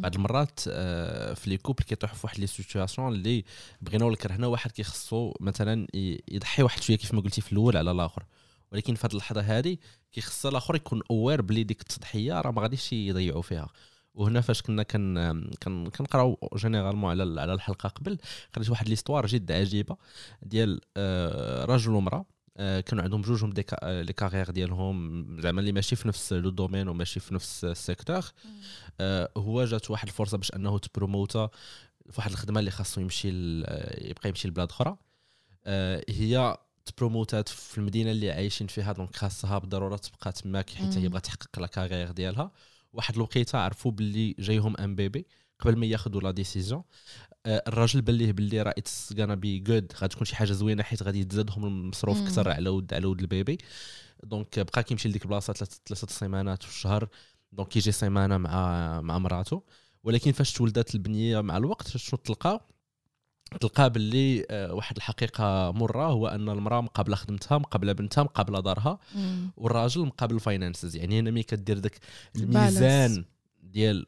بعض 0.00 0.14
المرات 0.14 0.60
آه، 0.68 1.34
في 1.34 1.50
les 1.50 1.56
couples 1.56 1.84
كيطيحوا 1.84 2.16
في 2.16 2.26
واحد 2.26 2.38
les 2.40 2.46
situations 2.46 3.12
اللي 3.12 3.44
بغينا 3.80 4.04
ولا 4.04 4.16
كرهنا 4.16 4.46
واحد 4.46 4.70
كيخصو 4.70 5.34
مثلا 5.40 5.86
يضحي 6.28 6.62
واحد 6.62 6.82
شوية 6.82 6.96
كيف 6.96 7.14
ما 7.14 7.20
قلتي 7.20 7.40
في 7.40 7.52
الأول 7.52 7.76
على 7.76 7.90
الآخر. 7.90 8.24
ولكن 8.72 8.94
في 8.94 9.06
هذه 9.06 9.12
اللحظة 9.12 9.40
هذه 9.40 9.76
كيخص 10.12 10.46
الآخر 10.46 10.76
يكون 10.76 11.02
aware 11.10 11.42
بلي 11.42 11.62
ديك 11.64 11.80
التضحية 11.80 12.40
راه 12.40 12.50
ما 12.50 12.62
غاديش 12.62 12.92
يضيعوا 12.92 13.42
فيها. 13.42 13.68
وهنا 14.14 14.40
فاش 14.40 14.62
كنا 14.62 14.82
كن 14.82 15.50
كنقراو 15.96 16.38
généralement 16.56 17.10
على 17.10 17.40
على 17.40 17.52
الحلقة 17.52 17.88
قبل 17.88 18.18
قريت 18.54 18.70
واحد 18.70 18.88
l'histoire 18.88 19.26
جد 19.26 19.52
عجيبة 19.52 19.96
ديال 20.42 20.80
آه، 20.96 21.64
رجل 21.64 21.90
ومرأة. 21.92 22.24
كانوا 22.60 23.04
عندهم 23.04 23.22
بجوجهم 23.22 23.50
des 23.50 23.64
آه، 23.82 24.02
les 24.02 24.12
carrières 24.12 24.50
ديالهم. 24.50 25.40
زعما 25.40 25.60
اللي 25.60 25.72
ماشي 25.72 25.96
في 25.96 26.08
نفس 26.08 26.32
le 26.32 26.50
domaine 26.50 26.88
وماشي 26.88 27.20
في 27.20 27.34
نفس 27.34 27.64
ال 27.64 27.71
secteur. 27.71 28.24
هو 29.36 29.64
جات 29.64 29.90
واحد 29.90 30.08
الفرصة 30.08 30.38
باش 30.38 30.54
أنه 30.54 30.78
تpromoteا 30.78 31.50
في 32.10 32.14
واحد 32.18 32.30
الخدمة 32.30 32.60
اللي 32.60 32.70
خاصو 32.70 33.00
يمشي 33.00 33.28
يبقى 34.08 34.28
يمشي 34.28 34.48
لبلاد 34.48 34.68
أخرى. 34.68 34.96
هي 36.08 36.56
تpromoteات 36.86 37.48
في 37.48 37.78
المدينة 37.78 38.10
اللي 38.10 38.30
عايشين 38.30 38.66
فيها 38.66 38.92
donc 38.92 39.16
خاصها 39.16 39.58
بالضرورة 39.58 39.96
تبقى 39.96 40.32
تماك 40.32 40.70
حيت 40.70 40.98
هي 40.98 41.08
بغات 41.08 41.24
تحقق 41.24 41.58
la 41.60 41.66
carrière 41.66 42.10
ديالها. 42.10 42.50
واحد 42.92 43.14
الوقيتة 43.14 43.58
عرفوا 43.58 43.90
باللي 43.90 44.34
جايهم 44.38 44.76
un 44.76 44.94
bébé. 44.94 45.26
قبل 45.60 45.76
ما 45.76 45.86
ياخذوا 45.86 46.20
la 46.20 46.30
décision 46.30 46.82
آه، 47.46 47.62
الراجل 47.68 48.02
بان 48.02 48.14
ليه 48.14 48.32
باللي 48.32 48.62
راه 48.62 48.74
it's 48.78 49.12
gonna 49.18 49.34
be 49.34 49.58
good 49.58 49.92
غتكون 49.96 50.24
شي 50.24 50.36
حاجة 50.36 50.52
زوينة 50.52 50.82
حيت 50.82 51.02
غادي 51.02 51.20
يتزادهم 51.20 51.64
المصروف 51.64 52.22
أكثر 52.22 52.48
على 52.50 52.68
ود 52.68 52.94
على 52.94 53.06
ود 53.06 53.20
ال 53.20 53.26
bébé. 53.26 53.58
donc 54.24 54.58
بقى 54.60 54.82
كيمشي 54.82 55.08
لديك 55.08 55.22
البلاصه 55.24 55.52
ثلاثة 55.52 56.06
سيمانات 56.08 56.62
في 56.62 56.68
الشهر. 56.68 57.08
donc 57.52 57.68
كيجي 57.68 57.92
سيمانة 57.92 58.38
مع 58.38 59.00
مع 59.00 59.18
مراته 59.18 59.62
ولكن 60.04 60.32
فاش 60.32 60.52
تولدت 60.52 60.94
البنية 60.94 61.40
مع 61.40 61.56
الوقت 61.56 61.96
شنو 61.96 62.18
تلقى؟ 62.24 62.66
تلقى 63.60 63.90
باللي 63.90 64.46
آه، 64.50 64.74
واحد 64.74 64.96
الحقيقة 64.96 65.70
مرة 65.70 66.06
هو 66.06 66.26
أن 66.28 66.48
المرأة 66.48 66.80
مقابلة 66.80 67.16
خدمتها 67.16 67.58
مقابلة 67.58 67.92
بنتها 67.92 68.24
مقابلة 68.24 68.60
دارها. 68.60 68.98
والراجل 69.56 70.00
مقابل 70.06 70.34
ال 70.34 70.41
finances 70.41 70.96
يعني 70.96 71.18
هنا 71.18 71.30
ملي 71.30 71.42
كدير 71.42 71.78
داك 71.78 71.98
الميزان 72.36 73.24
ديال 73.62 74.06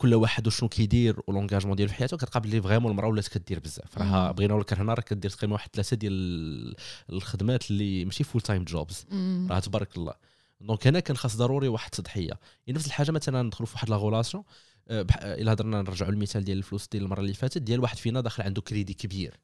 كل 0.00 0.14
واحد 0.14 0.46
وشنو 0.46 0.68
كيدير 0.68 1.20
و 1.26 1.30
l'engagement 1.30 1.76
ديالو 1.76 1.92
في 1.92 1.96
حياته 1.96 2.16
كتلقى 2.16 2.48
لي 2.48 2.62
vraiment 2.62 2.90
المرأة 2.90 3.08
ولات 3.08 3.28
كدير 3.28 3.58
بزاف. 3.58 3.98
راه 3.98 4.32
بغينا 4.32 4.54
ولا 4.54 4.64
كرهنا 4.64 4.94
راه 4.94 5.02
كدير 5.02 5.30
تقريبا 5.30 5.52
واحد 5.52 5.68
ثلاثة 5.72 5.96
ديال 5.96 6.76
الخدمات 7.10 7.70
اللي 7.70 8.04
ماشي 8.04 8.24
full 8.24 8.40
time 8.40 8.64
jobs 8.64 9.06
راه 9.50 9.58
تبارك 9.58 9.96
الله. 9.96 10.14
donc 10.60 10.86
هنا 10.86 11.00
كان 11.00 11.16
خاص 11.16 11.36
ضروري 11.36 11.68
واحد 11.68 11.90
التضحية. 11.92 12.26
يعني 12.26 12.40
نفس 12.68 12.86
الحاجة 12.86 13.10
مثلا 13.10 13.42
ندخلوا 13.42 13.66
في 13.66 13.74
واحد 13.74 13.90
la 13.90 13.96
relation 13.96 14.44
أه 14.88 15.06
إلا 15.24 15.52
هضرنا 15.52 15.82
نرجعوا 15.82 16.12
المثال 16.12 16.44
ديال 16.44 16.58
الفلوس 16.58 16.88
ديال 16.88 17.02
المره 17.02 17.20
اللي 17.20 17.34
فاتت 17.34 17.58
ديال 17.58 17.80
واحد 17.80 17.96
فينا 17.96 18.20
داخل 18.20 18.42
عنده 18.42 18.62
كريدي 18.62 18.94
كبير. 18.94 19.40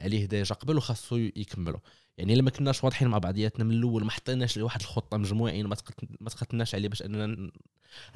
عليه 0.00 0.26
déjà 0.26 0.54
قبل 0.54 0.76
وخاصو 0.76 1.16
يكملوا 1.16 1.80
يعني 2.18 2.34
إلا 2.34 2.42
ما 2.42 2.50
كناش 2.50 2.84
واضحين 2.84 3.08
مع 3.08 3.18
بعضياتنا 3.18 3.64
من 3.64 3.70
الأول 3.70 4.04
ما 4.04 4.10
حطيناش 4.10 4.56
واحد 4.56 4.80
الخطة 4.80 5.16
مجموعين 5.16 5.66
ما 6.20 6.30
تقتلناش 6.30 6.74
عليه 6.74 6.88
باش 6.88 7.02
أننا 7.02 7.50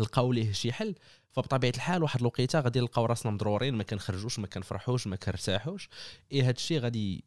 نلقاو 0.01 0.33
ليه 0.33 0.53
شي 0.53 0.73
حل. 0.73 0.95
فبطبيعة 1.33 1.73
الحال 1.77 2.03
واحد 2.03 2.21
الوقيتة 2.21 2.61
غادي 2.61 2.81
نلقاو 2.81 3.07
راسنا 3.07 3.33
مضرورين 3.33 3.75
ما 3.75 3.83
كنخرجوش 3.83 4.38
ما 4.38 4.47
كنفرحوش 4.47 5.07
ما 5.07 5.17
كنرتاحوش. 5.17 5.88
اي 6.33 6.43
هذا 6.43 6.51
الشيء 6.51 6.79
غادي 6.79 7.25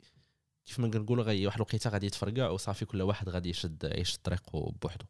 كيف 0.65 0.79
ما 0.79 0.87
كنقولوا 0.87 1.23
غادي 1.23 1.45
واحد 1.45 1.55
الوقيتة 1.55 1.89
غادي 1.89 2.05
يتفرقع 2.05 2.49
وصافي 2.49 2.85
كل 2.85 3.01
واحد 3.01 3.29
غادي 3.29 3.49
يشد 3.49 3.83
يعيش 3.83 4.17
طريقه 4.17 4.73
بوحده 4.81 5.05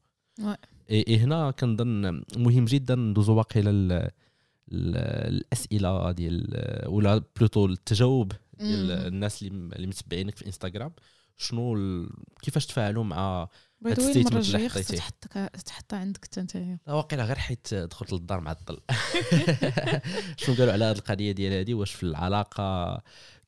إيه, 0.90 1.08
إيه 1.08 1.18
هنا 1.18 1.52
كنظن 1.52 2.24
مهم 2.38 2.66
جدا 2.66 2.96
ندوزو 2.96 3.36
واقيلا 3.36 4.12
الأسئلة 4.72 6.12
ديال 6.12 6.62
ولا 6.88 7.24
plutôt 7.38 7.66
التجاوب 7.66 8.32
ديال 8.60 8.92
الناس 8.92 9.44
اللي 9.44 9.88
متبعينك 9.88 10.36
في 10.36 10.46
انستغرام 10.46 10.92
شنو 11.38 11.76
ال... 11.76 12.10
كيفاش 12.42 12.66
تفاعلوا 12.66 13.04
مع 13.04 13.50
هاد 13.86 14.00
ال 14.00 14.04
statement 14.04 14.46
اللي 14.46 14.70
حطيتيه؟ 14.70 15.00
تحطها 15.48 16.00
عندك 16.00 16.38
أنت. 16.38 16.58
لا 16.58 16.94
واقيلا 16.94 17.26
غير 17.26 17.36
حيت 17.36 17.74
دخلت 17.74 18.14
للدار 18.14 18.40
معطل 18.40 18.78
شنو 20.38 20.56
قالوا 20.56 20.74
على 20.74 20.86
هذه 20.86 20.98
القضية 20.98 21.32
ديال 21.32 21.54
هذه 21.54 21.74
واش 21.74 21.92
في 21.92 22.04
العلاقة 22.04 23.02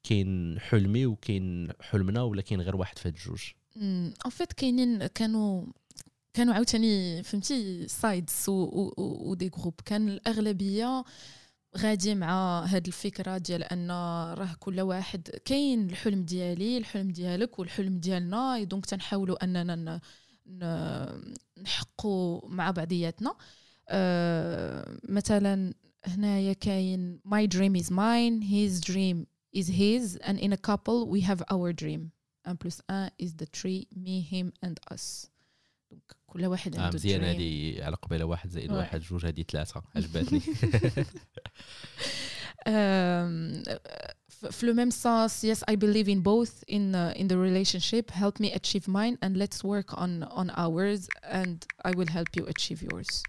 كاين 0.04 0.60
حلمي 0.60 1.06
وكاين 1.06 1.67
حلمنا 1.82 2.21
ولا 2.21 2.41
كاين 2.41 2.62
غير 2.62 2.76
واحد 2.76 2.97
في 2.97 3.08
هاد 3.08 3.13
الجوج؟ 3.13 3.52
en 3.78 4.32
fait 4.32 4.54
كاينين 4.54 5.08
كانوا 5.08 5.65
كانوا 6.34 6.54
عاوتاني 6.54 7.23
فهمتي 7.23 7.88
sides 7.88 8.46
و 8.48 8.73
des 8.73 9.50
groupes 9.50 9.74
كان 9.86 10.10
الأغلبية 10.10 11.04
غادي 11.78 12.16
مع 12.16 12.64
هاد 12.66 12.88
الفكرة 12.88 13.38
ديال 13.38 13.64
أن 13.64 13.92
راه 14.38 14.56
كل 14.60 14.82
واحد 14.82 15.30
كاين 15.46 15.90
الحلم 15.90 16.24
ديالي 16.24 16.78
الحلم 16.78 17.12
ديالك 17.12 17.60
والحلم 17.60 17.98
ديالنا. 17.98 18.64
donc 18.63 18.86
تنحاولوا 18.86 19.44
أننا 19.44 20.02
نحقوا 21.58 22.50
مع 22.50 22.72
بعضياتنا. 22.72 23.36
أه 23.90 24.98
مثلا 25.04 25.74
هنايا 26.06 26.54
كاين 26.54 27.20
my 27.26 27.48
dream 27.48 27.76
is 27.76 27.92
mine 27.92 28.42
his 28.42 28.82
dream 28.82 29.28
is 29.54 29.68
his 29.68 30.18
and 30.18 30.40
in 30.40 30.54
a 30.54 30.58
couple 30.58 31.08
we 31.08 31.22
have 31.22 31.44
our 31.52 31.74
dream. 31.74 32.12
1 32.46 32.58
plus 32.58 32.82
1 32.90 33.12
is 33.20 33.34
the 33.36 33.46
tree 33.46 33.88
me 33.96 34.22
him 34.22 34.52
and 34.64 34.80
us. 34.94 35.30
دونك 35.92 36.16
كل 36.38 36.45
واحد 36.45 36.78
عنده 36.78 36.95
مزيان 36.95 37.23
هذه 37.23 37.84
على 37.84 37.95
قبيلة 37.95 38.26
واحد 38.26 38.50
زائد 38.50 38.71
واحد 38.71 39.02
جوج 39.02 39.26
هذه 39.26 39.41
ثلاثة. 39.41 39.84
عجبتني 39.95 40.39
في 44.52 44.65
لو 44.65 44.73
ميم 44.73 44.89
سونس 44.89 45.45
yes 45.45 45.60
I 45.71 45.76
believe 45.76 46.08
in 46.08 46.21
both 46.21 46.63
in 46.67 46.93
uh, 46.95 47.21
in 47.21 47.28
the 47.28 47.38
relationship. 47.38 48.12
Help 48.12 48.39
me 48.39 48.52
achieve 48.54 48.88
mine 48.88 49.17
and 49.23 49.36
let's 49.38 49.63
work 49.63 49.89
on 50.04 50.23
on 50.23 50.47
ours 50.65 51.02
and 51.23 51.58
I 51.89 51.91
will 51.97 52.12
help 52.17 52.30
you 52.38 52.43
achieve 52.45 52.82
yours. 52.84 53.23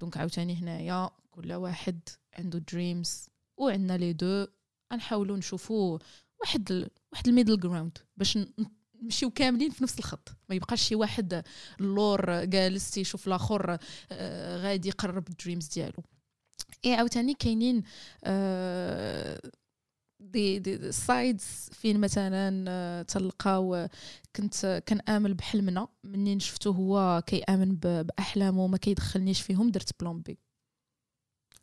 donc 0.00 0.16
عاوتاني 0.16 0.54
هنايا 0.54 1.10
كل 1.30 1.52
واحد 1.52 2.00
عنده 2.38 2.58
dreams 2.58 3.28
وعندنا 3.56 3.96
les 3.98 4.12
deux 4.12 4.46
نحاولوا 4.92 5.36
نشوفوا 5.36 5.98
واحد 6.40 6.88
واحد 7.12 7.28
ال 7.28 7.33
middle 7.33 7.60
ground 7.60 7.98
باش 8.16 8.38
نمشيو 9.02 9.30
كاملين 9.30 9.70
في 9.70 9.84
نفس 9.84 9.98
الخط. 9.98 10.36
ما 10.48 10.54
يبقاش 10.54 10.82
شي 10.82 10.94
واحد 10.94 11.44
اللور 11.80 12.44
جالس 12.44 12.90
تيشوف 12.90 13.26
الآخر 13.28 13.78
آه 14.12 14.56
غادي 14.56 14.88
يقرب 14.88 15.28
ال 15.28 15.34
dreams 15.34 15.68
ديالو. 15.68 16.02
إي 16.84 16.94
عاوتاني 16.94 17.34
كاينين 17.34 17.82
آه 18.24 19.40
des 20.20 20.58
des 20.58 20.92
sides 20.92 21.70
فين 21.72 22.00
مثلا 22.00 22.64
آه 22.68 23.02
تلقاو 23.02 23.88
كنت 24.36 24.82
كنامل 24.88 25.34
بحلمنا. 25.34 25.88
منين 26.04 26.40
شفتو 26.40 26.70
هو 26.70 27.22
كيآمن 27.26 27.76
بأحلامه 27.76 28.64
وما 28.64 28.76
كيدخلنيش 28.76 29.40
فيهم 29.40 29.70
درت 29.70 30.02
plan 30.02 30.20
B. 30.20 30.38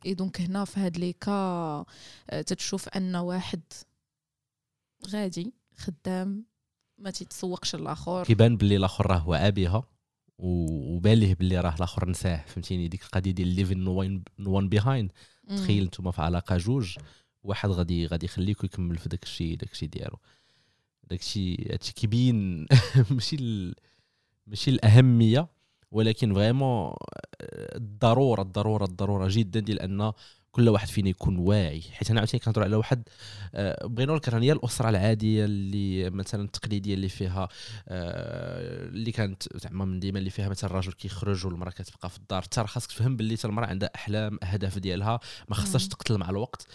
إي 0.05 0.13
donc 0.13 0.41
هنا 0.41 0.65
في 0.65 0.79
هاد 0.79 0.97
les 0.97 1.13
cas 1.13 1.85
تتشوف 2.27 2.89
أن 2.89 3.15
واحد 3.15 3.61
غادي 5.07 5.53
خدام 5.77 6.45
ما 7.01 7.11
تيتسوقش 7.11 7.75
الآخر 7.75 8.23
كيبان 8.23 8.57
باللي 8.57 8.75
الآخر 8.75 9.07
راه 9.07 9.29
واعى 9.29 9.51
بها 9.51 9.83
وبان 10.37 11.13
ليه 11.13 11.35
باللي 11.35 11.59
راه 11.59 11.75
الآخر 11.75 12.09
نساه 12.09 12.45
فهمتيني؟ 12.47 12.87
ديك 12.87 13.03
القضية 13.03 13.31
ديال 13.31 13.47
leaving 13.47 13.83
no 13.83 14.21
one 14.39 14.69
behind 14.69 15.11
تخيل 15.47 15.83
نتوما 15.83 16.11
في 16.11 16.21
علاقة 16.21 16.57
جوج 16.57 16.97
واحد 17.43 17.69
غادي 17.69 18.07
غادي 18.07 18.25
يخليك 18.25 18.63
يكمل 18.63 18.97
في 18.97 19.09
داك 19.09 19.23
الشيء 19.23 19.57
داك 19.57 19.71
الشيء 19.71 19.89
ديالو. 19.89 20.17
داك 21.03 21.19
الشيء 21.19 21.73
هادشي 21.73 21.93
كيبين 21.93 22.67
ماشي 23.11 23.35
ال... 23.35 23.75
ماشي 24.47 24.71
الأهمية 24.71 25.47
ولكن 25.91 26.33
فريمون 26.33 26.93
الضرورة 27.75 28.41
الضرورة 28.41 28.85
الضرورة 28.85 29.27
جدا 29.31 29.59
ديال 29.59 29.79
أن 29.79 30.13
كل 30.51 30.69
واحد 30.69 30.87
فينا 30.87 31.09
يكون 31.09 31.37
واعي. 31.37 31.81
حيت 31.81 32.11
أنا 32.11 32.19
عاوتاني 32.19 32.39
كنهضر 32.43 32.63
على 32.63 32.75
واحد 32.75 33.03
آه، 33.55 33.87
بغينا 33.87 34.11
لك 34.11 34.29
هي 34.29 34.51
الأسرة 34.51 34.89
العادية 34.89 35.45
اللي 35.45 36.09
مثلا 36.09 36.43
التقليدية 36.43 36.93
اللي 36.93 37.09
فيها 37.09 37.49
آه، 37.87 38.87
اللي 38.87 39.11
كانت 39.11 39.57
زعما 39.57 39.85
من 39.85 39.99
ديما 39.99 40.19
اللي 40.19 40.29
فيها 40.29 40.49
مثلا 40.49 40.69
الراجل 40.69 40.93
كيخرج 40.93 41.45
والمرأة 41.45 41.71
كتبقى 41.71 42.09
في 42.09 42.17
الدار. 42.17 42.41
حتى 42.41 42.63
خاصك 42.63 42.91
تفهم 42.91 43.17
باللي 43.17 43.37
المرأة 43.45 43.67
عندها 43.67 43.91
أحلام 43.95 44.39
أهداف 44.43 44.77
ديالها 44.79 45.19
ما 45.49 45.55
خصهاش 45.55 45.87
تقتل 45.87 46.17
مع 46.17 46.29
الوقت. 46.29 46.67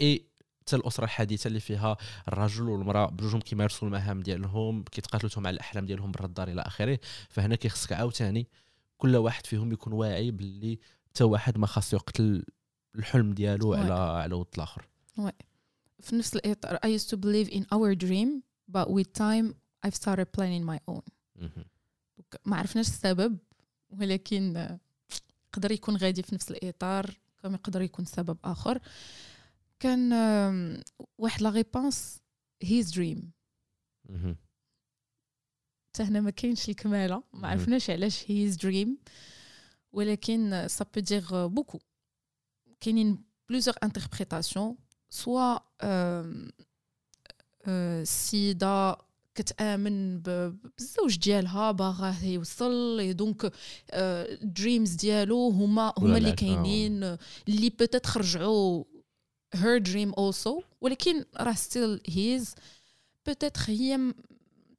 إي 0.00 0.26
حتى 0.60 0.76
الأسرة 0.76 1.04
الحديثة 1.04 1.48
اللي 1.48 1.60
فيها 1.60 1.96
الرجل 2.28 2.68
والمرأة 2.68 3.06
بجوجهم 3.06 3.40
كيمارسوا 3.40 3.88
المهام 3.88 4.20
ديالهم 4.20 4.82
كيتقاتلوا 4.82 5.44
مع 5.44 5.50
الأحلام 5.50 5.86
ديالهم 5.86 6.12
برا 6.12 6.26
الدار 6.26 6.48
إلى 6.48 6.62
آخره. 6.62 6.98
فهنا 7.28 7.56
كيخصك 7.56 7.92
عاوتاني 7.92 8.48
كل 8.96 9.16
واحد 9.16 9.46
فيهم 9.46 9.72
يكون 9.72 9.92
واعي 9.92 10.30
باللي 10.30 10.78
حتى 11.10 11.24
واحد 11.24 11.58
ما 11.58 11.66
خاص 11.66 11.92
يقتل 11.94 12.44
الحلم 12.96 13.32
ديالو 13.34 13.74
على 13.74 13.92
على 13.92 14.34
ود 14.34 14.46
الآخر. 14.54 14.88
وي. 15.18 15.32
في 16.00 16.16
نفس 16.16 16.36
الإطار 16.36 16.76
I 16.76 16.98
used 16.98 17.08
to 17.08 17.16
believe 17.16 17.48
in 17.48 17.62
our 17.62 17.94
dream 17.94 18.42
but 18.72 18.88
with 18.90 19.12
time 19.12 19.54
I've 19.86 19.94
started 19.94 20.26
planning 20.32 20.64
my 20.64 20.78
own. 20.90 21.02
ما 22.44 22.56
عرفناش 22.56 22.88
السبب 22.88 23.38
ولكن 23.90 24.76
يقدر 25.48 25.72
يكون 25.72 25.96
غادي 25.96 26.22
في 26.22 26.34
نفس 26.34 26.50
الإطار 26.50 27.20
كما 27.42 27.54
يقدر 27.54 27.82
يكون 27.82 28.04
سبب 28.04 28.38
آخر. 28.44 28.80
كان 29.80 30.12
واحد 31.18 31.42
la 31.42 31.50
réponse 31.50 32.20
his 32.62 32.90
dream. 32.90 33.32
حتى 35.88 36.02
هنا 36.02 36.20
ما 36.20 36.30
كاينش 36.30 36.68
الكمالة 36.68 37.22
ما. 37.32 37.48
عرفناش 37.48 37.90
علاش 37.90 38.30
his 38.30 38.56
dream 38.56 38.98
ولكن 39.92 40.68
ça 40.68 40.84
veut 40.94 41.00
dire 41.00 41.46
beaucoup 41.46 41.80
كاينين 42.82 43.24
plusieurs 43.48 43.74
interprétations 43.82 44.76
soit 45.10 45.58
السيده 47.68 48.96
كتامن 49.34 50.18
بالزوج 50.20 51.18
ديالها 51.18 51.70
باغاه 51.70 52.24
يوصل 52.24 53.12
donc 53.14 53.52
dreams 54.42 54.94
ديالو 54.94 55.48
هما 55.48 55.92
هما 55.98 56.16
اللي. 56.16 56.32
كاينين 56.32 57.16
اللي 57.48 57.70
peut-être 57.78 58.16
رجعوا 58.16 58.84
her 59.56 59.80
dream 59.88 60.12
also 60.12 60.62
ولكن 60.80 61.24
راه 61.36 61.52
still 61.54 62.00
his 62.08 62.54
peut-être 63.26 63.60
هي 63.66 64.12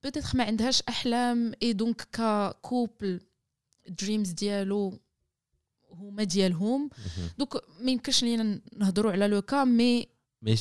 peut-être 0.04 0.38
ما 0.38 0.44
عندهاش 0.44 0.82
احلام 0.82 1.54
اي 1.64 1.74
donc 1.74 2.02
ك 2.12 2.27
couple 2.27 3.20
dreams 4.02 4.30
ديالو 4.32 5.00
هما 5.94 6.24
ديالهم. 6.24 6.90
donc 7.38 7.58
ما 7.82 7.92
يمكنش 7.92 8.24
لينا 8.24 8.62
نهضروا 8.78 9.12
على 9.12 9.28
le 9.28 9.42
cas 9.42 9.64
mais 9.64 10.08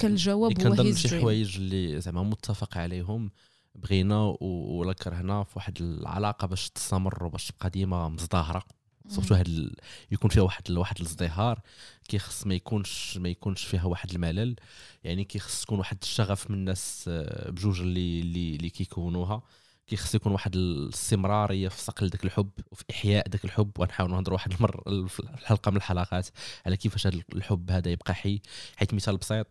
كان 0.01 0.13
الجواب 0.13 0.67
هو 0.67 0.75
كنظن 0.75 0.95
شي 0.95 1.21
حوايج 1.21 1.57
اللي 1.57 2.01
زعما 2.01 2.23
متفق 2.23 2.79
عليهم 2.79 3.31
بغينا 3.75 4.37
ولا 4.41 4.93
كرهنا 4.93 5.45
في 5.45 5.53
واحد 5.57 5.83
العلاقة 5.83 6.47
باش 6.47 6.71
تستمر 6.71 7.25
وباش 7.25 7.47
تبقى 7.47 7.71
ديما 7.71 8.09
مزدهرة 8.09 8.65
surtout 9.09 9.35
هاد. 9.35 9.75
يكون 10.11 10.31
فيها 10.31 10.43
واحد. 10.43 10.71
واحد 10.71 11.01
الازدهار 11.01 11.61
كيخص 12.09 12.47
ما 12.47 12.55
يكونش 12.55 13.19
ما 13.19 13.29
يكونش 13.29 13.65
فيها 13.65 13.85
واحد 13.85 14.11
الملل 14.11 14.57
يعني 15.05 15.25
كيخص 15.25 15.63
تكون 15.63 15.79
واحد 15.79 15.99
الشغف 16.03 16.51
من 16.51 16.57
الناس 16.57 17.05
آه، 17.09 17.51
بجوج 17.51 17.81
اللي 17.81 18.21
اللي, 18.21 18.57
اللي 18.57 18.71
كيكونوها 18.71 19.43
كيخص 19.87 20.15
يكون 20.15 20.33
واحد 20.33 20.57
الاستمراريه 20.57 21.69
في 21.69 21.81
صقل 21.81 22.09
داك 22.09 22.25
الحب 22.25 22.51
وفي 22.71 22.85
إحياء 22.91 23.29
داك 23.29 23.45
الحب 23.45 23.71
ونحاول 23.79 24.11
نهضروا 24.11 24.37
واحد 24.37 24.53
المرة 24.53 24.83
في 25.09 25.21
الحلقة 25.21 25.71
من 25.71 25.77
الحلقات 25.77 26.29
على 26.67 26.77
كيفاش 26.77 27.07
هذا 27.07 27.21
الحب 27.35 27.71
هذا 27.71 27.91
يبقى 27.91 28.15
حي. 28.15 28.41
حيت 28.77 28.95
مثال 28.95 29.17
بسيط 29.17 29.47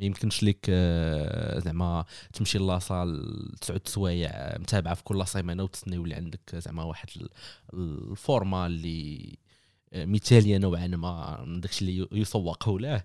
ما 0.00 0.06
يمكنش 0.06 0.42
لك 0.42 0.66
آه، 0.68 1.58
زعما 1.58 2.04
تمشي 2.32 2.58
la 2.58 2.85
salle 2.85 3.52
تسعود 3.60 3.88
سوايع 3.88 4.30
آه، 4.32 4.58
متابعة 4.58 4.94
في 4.94 5.04
كل 5.04 5.26
سيمانه 5.26 5.62
وتسنى 5.62 5.94
يولي 5.96 6.14
عندك 6.14 6.40
زعما 6.54 6.82
واحد 6.82 7.08
ال- 7.16 7.30
الفورما 7.74 8.66
اللي 8.66 9.32
آه، 9.38 9.51
مثالية 9.94 10.58
نوعا 10.58 10.86
ما 10.86 11.44
من 11.44 11.60
داكشي 11.60 11.84
اللي 11.84 12.08
يسوق 12.12 12.68
له. 12.68 13.02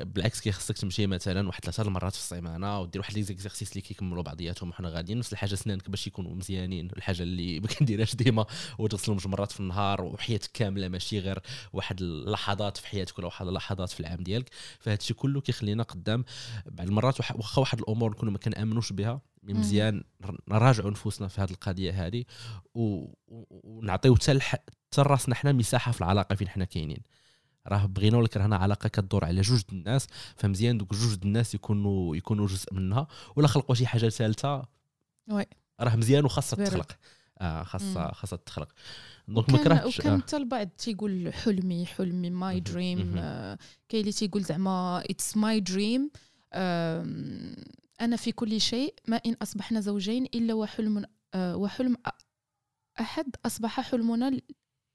بالعكس 0.00 0.40
كيخصك 0.40 0.78
تمشي 0.78 1.06
مثلا 1.06 1.46
واحد 1.48 1.62
ثلاثة 1.64 1.82
المرات 1.82 2.12
في 2.12 2.18
السيمانة 2.18 2.80
ودير 2.80 3.00
واحد 3.02 3.14
لي 3.14 3.22
زيكزارسيس 3.22 3.70
اللي 3.72 3.80
كيكملوا 3.80 4.22
بعضياتهم 4.22 4.68
وحنا 4.70 4.88
غاديين 4.88 5.18
نفس 5.18 5.32
الحاجة 5.32 5.54
سنانك 5.54 5.90
باش 5.90 6.06
يكونوا 6.06 6.34
مزيانين 6.34 6.88
الحاجة 6.96 7.22
اللي 7.22 7.60
ما 7.60 7.66
كنديرهاش 7.66 8.14
ديما 8.16 8.46
وتغسلهم 8.78 9.16
جوج 9.18 9.26
مرات 9.28 9.52
في 9.52 9.60
النهار 9.60 10.02
وحياتك 10.02 10.50
كاملة 10.54 10.88
ماشي 10.88 11.18
غير 11.18 11.38
واحد 11.72 12.00
اللحظات 12.02 12.76
في 12.76 12.86
حياتك 12.86 13.18
ولا 13.18 13.26
واحد 13.26 13.46
اللحظات 13.46 13.90
في 13.90 14.00
العام 14.00 14.22
ديالك 14.22 14.50
فهاد 14.80 14.98
الشيء 15.00 15.16
كله 15.16 15.40
كيخلينا 15.40 15.82
قدام 15.82 16.24
بعض 16.66 16.86
المرات 16.88 17.20
واخا 17.20 17.60
واحد 17.60 17.78
الأمور 17.78 18.10
نكونوا 18.10 18.32
ما 18.32 18.38
كنأمنوش 18.38 18.92
بها. 18.92 19.20
مزيان 19.42 20.04
نر- 20.20 20.38
نراجعوا 20.48 20.90
نفوسنا 20.90 21.28
في 21.28 21.40
هذه 21.40 21.50
القضية 21.50 22.06
هذه 22.06 22.24
ونعطيو 22.74 24.16
حتى 24.40 24.72
حتى 24.94 25.02
راسنا 25.02 25.34
حنا 25.34 25.52
مساحة 25.52 25.92
في 25.92 26.00
العلاقة 26.00 26.34
فين 26.34 26.48
حنا 26.48 26.64
كاينين 26.64 26.98
راه 27.66 27.86
بغينا 27.86 28.16
ولا 28.18 28.28
كرهنا 28.28 28.56
علاقة 28.56 28.88
كدور 28.88 29.24
على 29.24 29.40
جوج 29.40 29.62
الناس 29.72 30.06
فمزيان 30.36 30.78
دوك 30.78 30.94
جوج 30.94 31.18
الناس 31.24 31.54
يكونوا 31.54 32.16
يكونوا 32.16 32.46
جزء 32.46 32.74
منها 32.74 33.06
ولا 33.36 33.48
خلقوا 33.48 33.74
شي 33.74 33.86
حاجة 33.86 34.08
ثالثه 34.08 34.64
oui. 35.30 35.44
راه 35.80 35.96
مزيان 35.96 36.24
وخاصها. 36.24 36.64
تخلق 36.64 36.92
آه 37.38 37.62
خاصها. 37.62 38.12
خاصها 38.14 38.36
تخلق 38.36 38.68
donc 39.28 39.50
ما 39.50 39.58
كرهتش 39.58 39.98
وكان 39.98 40.12
آه. 40.12 40.18
حتى 40.18 40.36
البعض 40.36 40.68
تيقول 40.68 41.34
حلمي 41.34 41.86
حلمي 41.86 42.30
my. 42.30 42.60
dream 42.60 42.98
مهم. 42.98 43.56
كاين 43.88 44.00
اللي 44.00 44.12
تيقول 44.12 44.42
زعما 44.42 45.02
it's 45.10 45.36
my 45.36 45.60
dream 45.60 46.10
أنا 48.00 48.16
في 48.16 48.32
كل 48.32 48.60
شيء 48.60 48.94
ما 49.08 49.16
إن 49.16 49.36
أصبحنا 49.42 49.80
زوجين 49.80 50.24
إلا 50.24 50.54
وحلم 50.54 51.04
آه، 51.34 51.56
وحلم 51.56 51.96
أحد 53.00 53.26
أصبح 53.46 53.80
حلمنا 53.80 54.38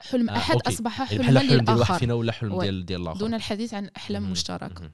حلم 0.02 0.30
آه، 0.30 0.38
أحد 0.38 0.54
OK. 0.56 0.70
أصبح 0.70 1.12
يعني 1.12 1.24
حلما 1.24 1.40
حلم 1.40 1.50
ديال 1.50 1.60
واحد 1.60 1.76
للآخر 1.78 2.00
فينا 2.00 2.14
ولا 2.14 2.32
حلم. 2.32 2.62
ديال 2.62 2.86
ديال 2.86 3.02
الآخر 3.02 3.20
دون 3.20 3.34
الحديث 3.34 3.74
عن 3.74 3.90
احلام. 3.98 4.32
مشتركه. 4.32 4.92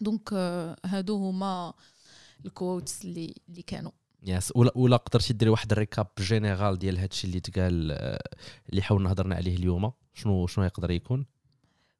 donc 0.00 0.28
آه، 0.32 0.76
هادو 0.86 1.16
هما 1.28 1.74
ال 2.46 2.54
quotes 2.54 3.04
اللي 3.04 3.34
اللي 3.48 3.62
كانوا 3.62 3.90
yes 4.26 4.52
ولا 4.56 4.72
ولا 4.74 4.96
قدرتي 4.96 5.32
ديري 5.32 5.50
واحد 5.50 5.72
ال 5.72 5.78
récap 5.78 6.06
général 6.18 6.78
ديال 6.78 6.98
هادشي 6.98 7.26
اللي 7.26 7.40
تقال 7.40 7.92
آه، 7.92 8.18
اللي 8.70 8.82
حاولنا 8.82 9.12
هضرنا 9.12 9.34
عليه 9.34 9.56
اليوم 9.56 9.92
شنو 10.14 10.46
شنو 10.46 10.64
يقدر 10.64 10.90
يكون 10.90 11.26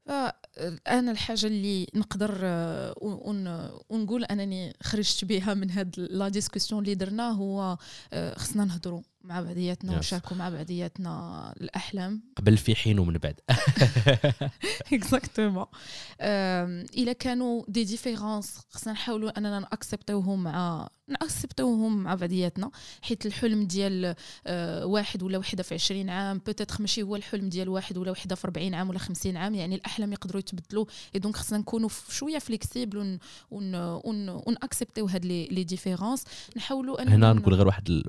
فانا 0.07 1.11
الحاجة 1.11 1.47
اللي 1.47 1.87
نقدر 1.95 2.39
آه، 2.43 2.95
ون- 3.01 3.71
ونقول 3.91 4.25
أنني 4.25 4.73
خرجت 4.83 5.25
بها 5.25 5.55
من 5.55 5.71
هاد 5.71 5.95
la 5.99 6.29
discussion 6.29 6.83
اللي 6.83 6.95
درنا 6.95 7.31
هو 7.31 7.79
آه، 8.13 8.39
خصنا 8.39 8.65
نهضروا 8.65 9.03
مع 9.29 9.41
بعضياتنا 9.41 9.93
Yes. 9.93 9.97
ونشاركوا 9.97 10.37
مع 10.37 10.49
بعضياتنا 10.49 11.55
الأحلام. 11.61 12.23
قبل 12.39 12.57
في 12.57 12.75
حين 12.75 12.99
ومن 12.99 13.13
بعد. 13.19 13.41
exactement 14.93 15.67
الا 16.21 17.13
كانوا 17.13 17.63
des 17.69 17.85
différences 17.85 18.59
خصنا 18.71 18.93
نحاولوا 18.93 19.39
أننا 19.39 19.59
ناكسبتوهم 19.61 20.43
مع 20.43 20.89
ناكسبتوهم 21.09 22.03
مع 22.03 22.15
بعضياتنا 22.15 22.71
حيت 23.03 23.27
الحلم 23.27 23.65
ديال 23.67 24.15
آه، 24.47 24.87
واحد 24.87 25.23
ولا 25.23 25.39
وحدة 25.39 25.63
في 25.63 25.75
20 25.75 26.11
عام 26.11 26.39
peut-être 26.47 26.77
ماشي 26.81 27.03
هو 27.03 27.17
الحلم 27.17 27.49
ديال 27.49 27.69
واحد 27.69 27.99
ولا 27.99 28.11
وحدة 28.11 28.35
في 28.35 28.45
40 28.45 28.75
عام 28.75 28.91
ولا 28.91 28.99
50 28.99 29.37
عام 29.37 29.55
يعني 29.55 29.75
الأحلام 29.75 30.13
يقدروا 30.13 30.41
يتبدلوا 30.41 30.85
اي 31.15 31.21
donc 31.21 31.37
خصنا 31.37 31.59
نكونوا 31.59 31.89
شوية 32.11 32.39
flexible 32.39 32.99
ون 32.99 33.19
ون 33.51 33.75
ون 33.75 34.29
ون 34.29 34.43
accepte 34.43 34.92
يو 34.92 35.07
هاد 35.07 35.25
les 35.25 35.65
différences 35.65 36.25
نحاولوا 36.57 37.03
هنا 37.03 37.33
نقول 37.33 37.55
غير 37.55 37.67
واحد 37.67 38.03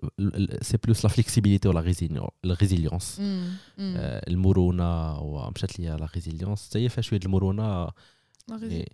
c'est 0.62 0.78
plus 0.84 1.06
la 1.10 1.14
flexibilité 1.16 1.68
و 1.68 1.72
la 1.72 1.80
résilience. 2.54 3.18
المرونه 4.28 5.20
ومشات 5.20 5.80
لي 5.80 5.88
la 5.88 6.08
résilience 6.16 6.70
حتى 6.70 6.80
هي 6.80 6.90
فيها 6.90 7.02
شوية 7.02 7.20
المرونه 7.26 7.88
لا 8.48 8.64
إيه، 8.72 8.86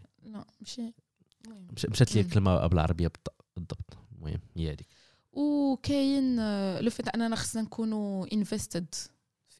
ماشي 0.61 1.87
مشات 1.89 2.15
لي. 2.15 2.21
الكلمة 2.21 2.67
بالعربيه 2.67 3.07
بالض- 3.07 3.35
بالضبط 3.55 3.97
المهم 4.15 4.39
هي 4.57 4.67
هذيك 4.67 4.87
وكاين 5.33 6.39
آه، 6.39 6.81
le 6.81 6.89
fait 6.89 7.07
اننا 7.07 7.35
خصنا 7.35 7.61
نكونوا 7.61 8.27
invested 8.33 8.95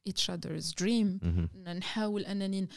each 0.09 0.29
other's 0.29 0.71
dream. 0.83 1.19
ن- 1.55 1.77
نحاول 1.77 2.25
أنني 2.25 2.67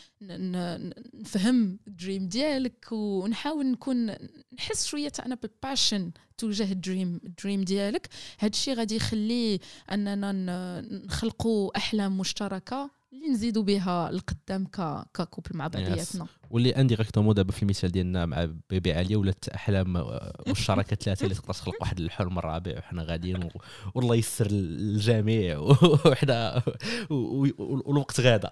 نفهم 1.15 1.79
ال 1.89 1.96
dream 1.96 2.29
ديالك 2.29 2.93
ونحاول 2.93 3.67
نكون 3.67 4.15
نحس 4.59 4.87
شوية 4.87 5.13
أنا 5.27 5.35
بال 5.35 5.52
passion 5.52 6.11
تجاه 6.39 6.73
ال 6.73 6.81
dream 6.81 7.21
ال 7.25 7.31
dream 7.31 7.63
ديالك. 7.63 8.09
هذا 8.39 8.51
الشيء 8.51 8.75
غادي 8.75 8.97
يخلي 8.97 9.59
أننا 9.93 10.33
نخلقوا 10.81 11.77
أحلام 11.77 12.19
مشتركة. 12.19 12.98
اللي 13.13 13.29
نزيدوا 13.29 13.63
بها 13.63 14.11
القدام 14.11 14.67
ك 15.15 15.20
couple 15.20 15.51
مع 15.57 15.67
بعضياتنا. 15.67 16.27
واللي 16.51 16.71
indirectement 16.71 17.35
دابا 17.35 17.53
في 17.53 17.63
المثال 17.63 17.93
ديالنا 17.93 18.27
مع 18.27 18.49
bébé 18.71 18.93
عليا 18.93 19.17
ولات 19.17 19.49
أحلام 19.49 20.05
مشتركه 20.49 20.97
ثلاثة 20.97 21.25
اللي 21.25 21.35
تقدر 21.35 21.55
تخلق 21.55 21.75
واحد 21.81 22.01
الحلم 22.01 22.39
الرابع 22.39 22.79
وحنا 22.79 23.03
غاديين 23.03 23.49
والله 23.95 24.15
يسر 24.17 24.49
للجميع 24.51 25.59
وحنا 26.07 26.63
والوقت 27.11 28.21
غادا. 28.21 28.51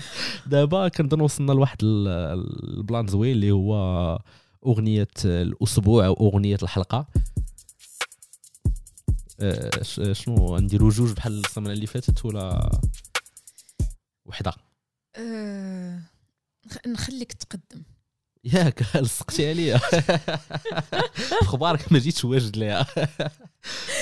دابا 0.46 0.88
كنظن 0.88 1.20
وصلنا 1.20 1.52
لواحد 1.52 1.78
ال- 1.82 2.08
البلان 2.78 3.06
زوين 3.06 3.32
اللي 3.32 3.50
هو 3.50 3.74
أغنية 4.66 5.08
الأسبوع 5.24 6.06
أو 6.06 6.12
أغنية 6.14 6.58
الحلقة. 6.62 7.06
ش- 9.82 10.00
شنو؟ 10.12 10.56
نديرو 10.58 10.88
جوج 10.88 11.12
بحال 11.12 11.38
السمانه 11.44 11.72
اللي 11.72 11.86
فاتت 11.86 12.24
ولا؟ 12.24 12.70
وحده. 14.26 14.52
أه 15.16 16.00
نخ- 16.66 16.86
نخليك 16.86 17.32
تقدم. 17.32 17.82
ياك 18.44 18.96
لصقتي 18.96 19.48
عليا. 19.50 19.80
أخبارك 21.42 21.92
ما 21.92 21.98
جيتش 21.98 22.24
واجد 22.24 22.56
ليها 22.56 22.86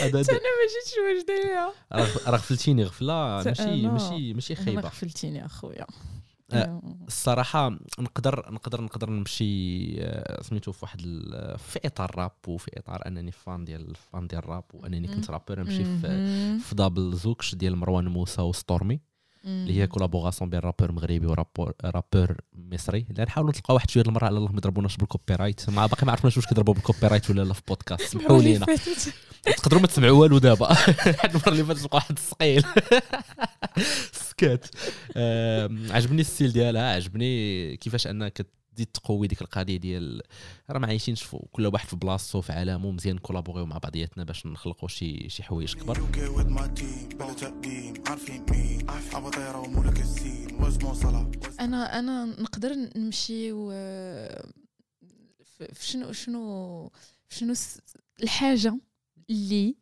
أنا 0.03 0.11
ما 0.13 0.23
جيتش 0.23 0.95
واجده 1.07 1.35
ليها 1.45 1.73
راه 1.93 2.31
غفلتيني 2.37 2.85
غفلة. 2.85 3.43
ماشي 3.43 3.87
ماشي 3.87 4.35
ماشي 4.35 4.55
خايبة. 4.55 4.81
غفلتيني 4.83 5.47
أخويا. 5.47 5.87
آه، 6.53 6.83
الصراحة 7.07 7.79
نقدر 7.99 8.51
نقدر 8.53 8.81
نقدر 8.81 9.11
نمشي 9.11 9.95
آه، 10.03 10.43
سميتو 10.43 10.73
في 10.73 10.79
واحد 10.83 11.01
في 11.59 11.81
إطار 11.85 12.17
راب 12.19 12.33
وفي 12.47 12.71
إطار 12.79 13.07
أنني 13.07 13.33
fan 13.33 13.64
ديال 13.65 13.95
fan 14.12 14.27
ديال 14.27 14.43
الراب 14.43 14.65
وانني 14.75 15.09
كنت 15.09 15.31
rappeur. 15.31 15.61
نمشي 15.61 15.85
في. 15.85 16.59
في 16.59 16.75
double 16.75 17.14
زوكش 17.17 17.55
ديال 17.55 17.77
مروان 17.77 18.09
موسى 18.09 18.43
وستورمي 18.43 19.01
اللي 19.44 19.81
هي 19.81 19.87
collaboration 19.87 20.51
بين 20.50 20.61
rappeur 20.61 20.93
مغربي 20.92 21.26
و 21.27 21.32
rappeur 21.32 21.73
rappeur 21.85 22.37
مصري. 22.53 23.07
اللي 23.11 23.24
نحاولوا 23.24 23.53
نلقاو 23.57 23.74
واحد 23.74 23.90
شوية 23.90 24.05
المره 24.05 24.24
على 24.24 24.38
الله 24.38 24.48
ما 24.53 24.57
يضربوناش 24.59 24.96
بال 24.97 25.35
copyright 25.35 25.71
ما 25.70 25.87
باقي 25.87 26.07
ما 26.07 26.12
عرفناش 26.12 26.37
واش 26.37 26.46
كيضربوا 26.46 26.74
بال 26.75 27.07
copyright 27.07 27.31
ولا 27.31 27.42
لا 27.42 27.55
في 27.55 27.62
بودكاست 27.68 28.03
سمحوا 28.12 28.42
لينا. 28.42 28.66
تقدروا 29.57 29.81
ما 29.81 29.87
تسمعوا 29.87 30.18
والو 30.20 30.38
دابا. 30.38 30.68
واحد 30.70 31.31
المره 31.35 31.48
اللي 31.48 31.64
فاتت 31.64 31.83
لقى 31.85 31.96
واحد 31.96 32.11
الثقيل 32.18 32.64
سكات 34.12 34.66
عجبني 35.90 36.20
ال 36.21 36.26
style 36.26 36.53
ديالها 36.53 36.94
عجبني 36.94 37.76
كيفاش 37.76 38.07
أنها 38.07 38.29
كتزيد 38.71 38.87
تقوي 38.87 39.27
ديك 39.29 39.43
القضية 39.43 39.77
ديال 39.77 40.23
راه 40.71 40.79
ما 40.79 40.87
عايشينش 40.87 41.25
كل 41.53 41.67
واحد 41.67 41.89
في 41.89 41.97
بلاصتو 41.97 42.41
في 42.41 42.53
عالمه 42.53 42.91
مزيان 42.91 43.19
كولابوريو 43.19 43.67
مع 43.67 43.79
بعضياتنا 43.79 44.25
باش 44.25 44.47
نخلقوا 44.47 44.89
شي 44.89 45.29
شي 45.29 45.43
حوايج 45.43 45.75
كبر. 45.75 45.99
أنا 51.61 51.99
أنا 51.99 52.25
نقدر 52.25 52.75
نمشي 52.97 53.53
و 53.53 53.71
في 55.75 55.87
شنو 55.87 56.13
شنو 56.13 56.91
شنو 57.29 57.55
الحاجة 58.23 58.79
اللي 59.31 59.75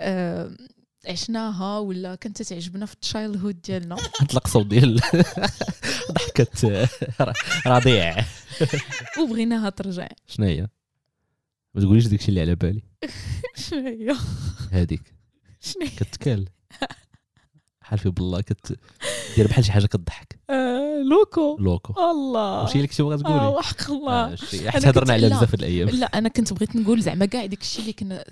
آه، 0.00 0.56
عشناها 1.06 1.78
ولا 1.78 2.14
كانت 2.14 2.42
تعجبنا 2.42 2.86
في 2.86 2.94
ال 2.94 3.36
childhood 3.36 3.62
ديالنا 3.62 3.96
نطلق 4.22 4.46
صوت 4.46 4.66
ديال 4.66 5.00
ضحكه 6.12 6.88
رضيع 7.66 8.24
وبغيناها 9.20 9.70
ترجع. 9.70 10.08
شنو 10.26 10.46
هي 10.46 10.68
ما 11.74 11.80
تقوليش 11.80 12.06
داكشي 12.06 12.28
اللي 12.28 12.40
على 12.40 12.54
بالي. 12.54 12.82
شنو 13.56 13.86
هي 13.86 14.16
هذيك 14.72 15.14
شنو 15.60 15.86
كتكال. 15.96 16.48
حالفي 17.80 18.10
بالله 18.10 18.40
كت 18.40 18.78
دير 19.36 19.46
بحال 19.46 19.64
شي 19.64 19.72
حاجة 19.72 19.86
كتضحك 19.86 20.38
آه، 20.50 21.02
لوكو. 21.10 21.56
لوكو. 21.60 22.10
الله. 22.10 22.62
واش 22.62 22.70
هي 22.70 22.74
اللي 22.76 22.86
كنتي 22.86 23.02
باغا 23.02 23.16
تقولي؟ 23.16 23.46
وحق 23.46 23.90
الله. 23.90 24.32
آه، 24.32 24.36
حيت 24.70 24.86
هضرنا 24.86 25.18
لا. 25.18 25.28
بزاف 25.28 25.50
هاد 25.50 25.54
الأيام. 25.54 25.88
لا 25.88 26.06
أنا 26.06 26.28
كنت 26.28 26.52
بغيت 26.52 26.76
نقول 26.76 27.02
زعما 27.02 27.26
كاع 27.26 27.46
داك 27.46 27.60
الشيء 27.60 27.80
اللي 27.80 27.92
كنا 27.92 28.24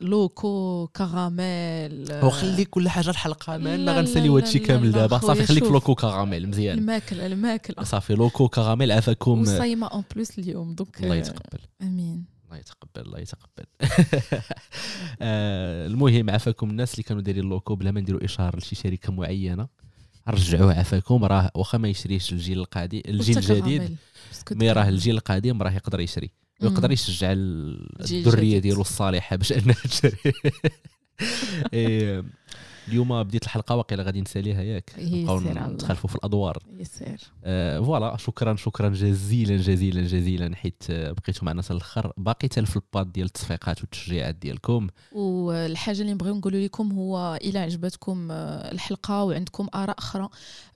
لوكو 0.00 0.86
كراميل. 0.96 2.12
آه، 2.12 2.26
وخلي 2.26 2.64
كل 2.64 2.88
حاجة 2.88 3.10
الحلقة 3.10 3.56
مالنا 3.58 3.98
غنساليو 3.98 4.36
هادشي 4.36 4.58
كامل 4.58 4.92
دابا. 4.92 5.18
صافي 5.18 5.46
خليك 5.46 5.64
في. 5.64 5.70
لوكو 5.70 5.94
كراميل 5.94 6.48
مزيان. 6.48 6.78
الماكلة 6.78 7.26
الماكلة. 7.26 7.84
صافي 7.84 8.14
لوكو 8.14 8.48
كراميل 8.48 8.92
عافاكم 8.92 9.40
وصايمة 9.40 9.86
en 9.86 10.04
plus 10.14 10.38
اليوم 10.38 10.74
donc 10.74 11.02
الله 11.02 11.14
آه، 11.14 11.18
يتقبل. 11.18 11.60
آمين. 11.82 12.24
الله 12.46 12.58
يتقبل 12.58 13.06
الله 13.06 13.18
يتقبل. 13.18 13.64
آه، 15.22 15.86
المهم 15.86 16.30
عافاكم 16.30 16.70
الناس 16.70 16.94
اللي 16.94 17.02
كانوا 17.02 17.22
دايرين 17.22 17.44
لوكو 17.44 17.74
بلا 17.74 17.90
ما 17.90 18.00
نديروا 18.00 18.24
اشهار 18.24 18.56
لشي 18.58 18.74
شركة 18.76 19.12
معينة. 19.12 19.80
رجعوه 20.28 20.74
عافاكم 20.74 21.24
راه 21.24 21.50
واخا 21.54 21.78
ما 21.78 21.88
يشريش 21.88 22.32
الجيل 22.32 22.58
القادم 22.58 23.00
الجيل 23.08 23.38
الجديد 23.38 23.96
mais 24.50 24.72
راه. 24.72 24.88
الجيل 24.88 25.14
القادم 25.14 25.62
راه 25.62 25.70
يقدر 25.70 26.00
يشري. 26.00 26.30
ويقدر 26.62 26.90
يشجع 26.90 27.32
الذرية. 27.32 28.58
ديالو 28.58 28.80
الصالحة 28.80 29.36
باش 29.36 29.52
أنها 29.52 29.74
تشري 29.74 30.12
إيه، 31.72 32.24
اليوم 32.88 33.22
بديت 33.22 33.44
الحلقة 33.44 33.76
واقيلا 33.76 34.02
غادي 34.02 34.20
نساليها 34.20 34.62
ياك. 34.62 34.90
نبقاو. 34.98 35.40
نتخلفوا 35.40 36.10
في 36.10 36.16
الأدوار. 36.16 36.58
يسير. 36.78 37.20
آه 37.44 37.80
voilà 37.80 38.16
شكرا 38.16 38.56
شكرا 38.56 38.88
جزيلا 38.88 39.56
جزيلا 39.56 40.02
جزيلا 40.02 40.56
حيت 40.56 40.82
آه، 40.90 41.12
بقيتوا 41.12 41.44
معنا 41.44 41.62
حتى 41.62 41.72
الآخر 41.72 42.12
باقي 42.16 42.48
حتى 42.52 42.66
في 42.66 42.76
الباد 42.76 43.12
ديال 43.12 43.26
التصفيقات 43.26 43.80
والتشجيعات 43.80 44.34
ديالكم. 44.34 44.86
والحاجة 45.12 46.00
اللي 46.00 46.12
نبغيو 46.12 46.34
نقولوا 46.34 46.60
لكم 46.60 46.92
هو 46.92 47.38
إلى 47.44 47.58
عجبتكم 47.58 48.28
آه، 48.30 48.72
الحلقة 48.72 49.24
وعندكم 49.24 49.66
آراء 49.74 49.98
أخرى 49.98 50.28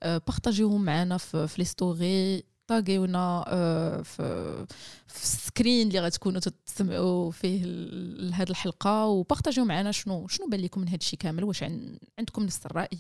آه، 0.02 0.20
بارطاجيوهم 0.26 0.84
معنا 0.84 1.16
في 1.18 1.46
في 1.48 1.54
les 1.59 1.64
stories. 1.64 2.42
طاغيونا 2.66 3.44
آه، 3.48 4.03
في 4.03 5.22
ال 5.22 5.32
screen 5.32 5.88
اللي 5.88 6.00
غتكونوا 6.00 6.40
تسمعوا 6.66 7.31
فيه 7.31 7.61
هذه 8.35 8.50
الحلقة 8.50 9.07
وبارطاجيو 9.07 9.64
معنا 9.64 9.92
شنو 9.92 10.29
شنو 10.29 10.48
بان 10.48 10.61
لكم 10.61 10.81
من 10.81 10.88
هذا 10.88 10.96
الشيء 10.96 11.18
كامل 11.18 11.44
واش 11.44 11.62
عن- 11.62 11.98
عندكم 12.18 12.42
نفس 12.42 12.66
الرأي 12.66 12.98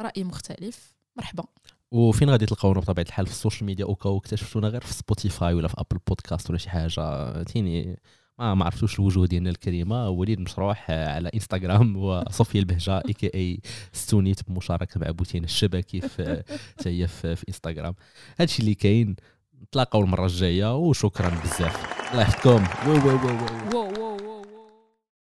رأي 0.00 0.24
مختلف. 0.24 0.94
مرحبا. 1.18 1.44
وفين 1.92 2.30
غادي 2.30 2.46
تلقاونا 2.46 2.80
بطبيعة 2.80 3.04
الحال؟ 3.06 3.26
في 3.26 3.32
ال 3.32 3.37
social 3.37 3.66
media 3.66 3.84
au 3.84 3.97
cas 3.97 4.16
اكتشفتونا 4.16 4.68
غير 4.68 4.80
في 4.80 4.94
سبوتيفاي 4.94 5.54
ولا 5.54 5.68
في 5.68 5.74
ابل 5.78 5.98
بودكاست 6.08 6.50
ولا 6.50 6.58
شي 6.58 6.70
حاجة. 6.70 7.42
تيني 7.42 8.00
ما 8.38 8.54
ما 8.54 8.64
عرفتوش 8.64 8.98
الوجوه 8.98 9.26
ديالنا 9.26 9.50
الكريمة. 9.50 10.08
وليد 10.08 10.40
مشروح 10.40 10.90
على 10.90 11.30
انستغرام 11.34 11.96
وصوفيا 11.96 12.60
البهجة 12.60 13.02
a.k.a 13.08 13.60
ستونيت 13.92 14.50
بمشاركه 14.50 15.00
مع 15.00 15.10
بوتين 15.10 15.44
الشبكي 15.44 16.00
في 16.00 16.42
هي 16.86 17.06
في, 17.08 17.36
في 17.36 17.44
انستغرام 17.48 17.94
هادشي 18.40 18.62
اللي 18.62 18.74
كاين 18.74 19.16
نتلاقاو 19.62 20.00
المرة 20.02 20.26
الجاية 20.26 20.76
وشكرا 20.76 21.28
بزاف. 21.28 22.10
الله 22.12 22.22
يحفظكم. 22.22 22.64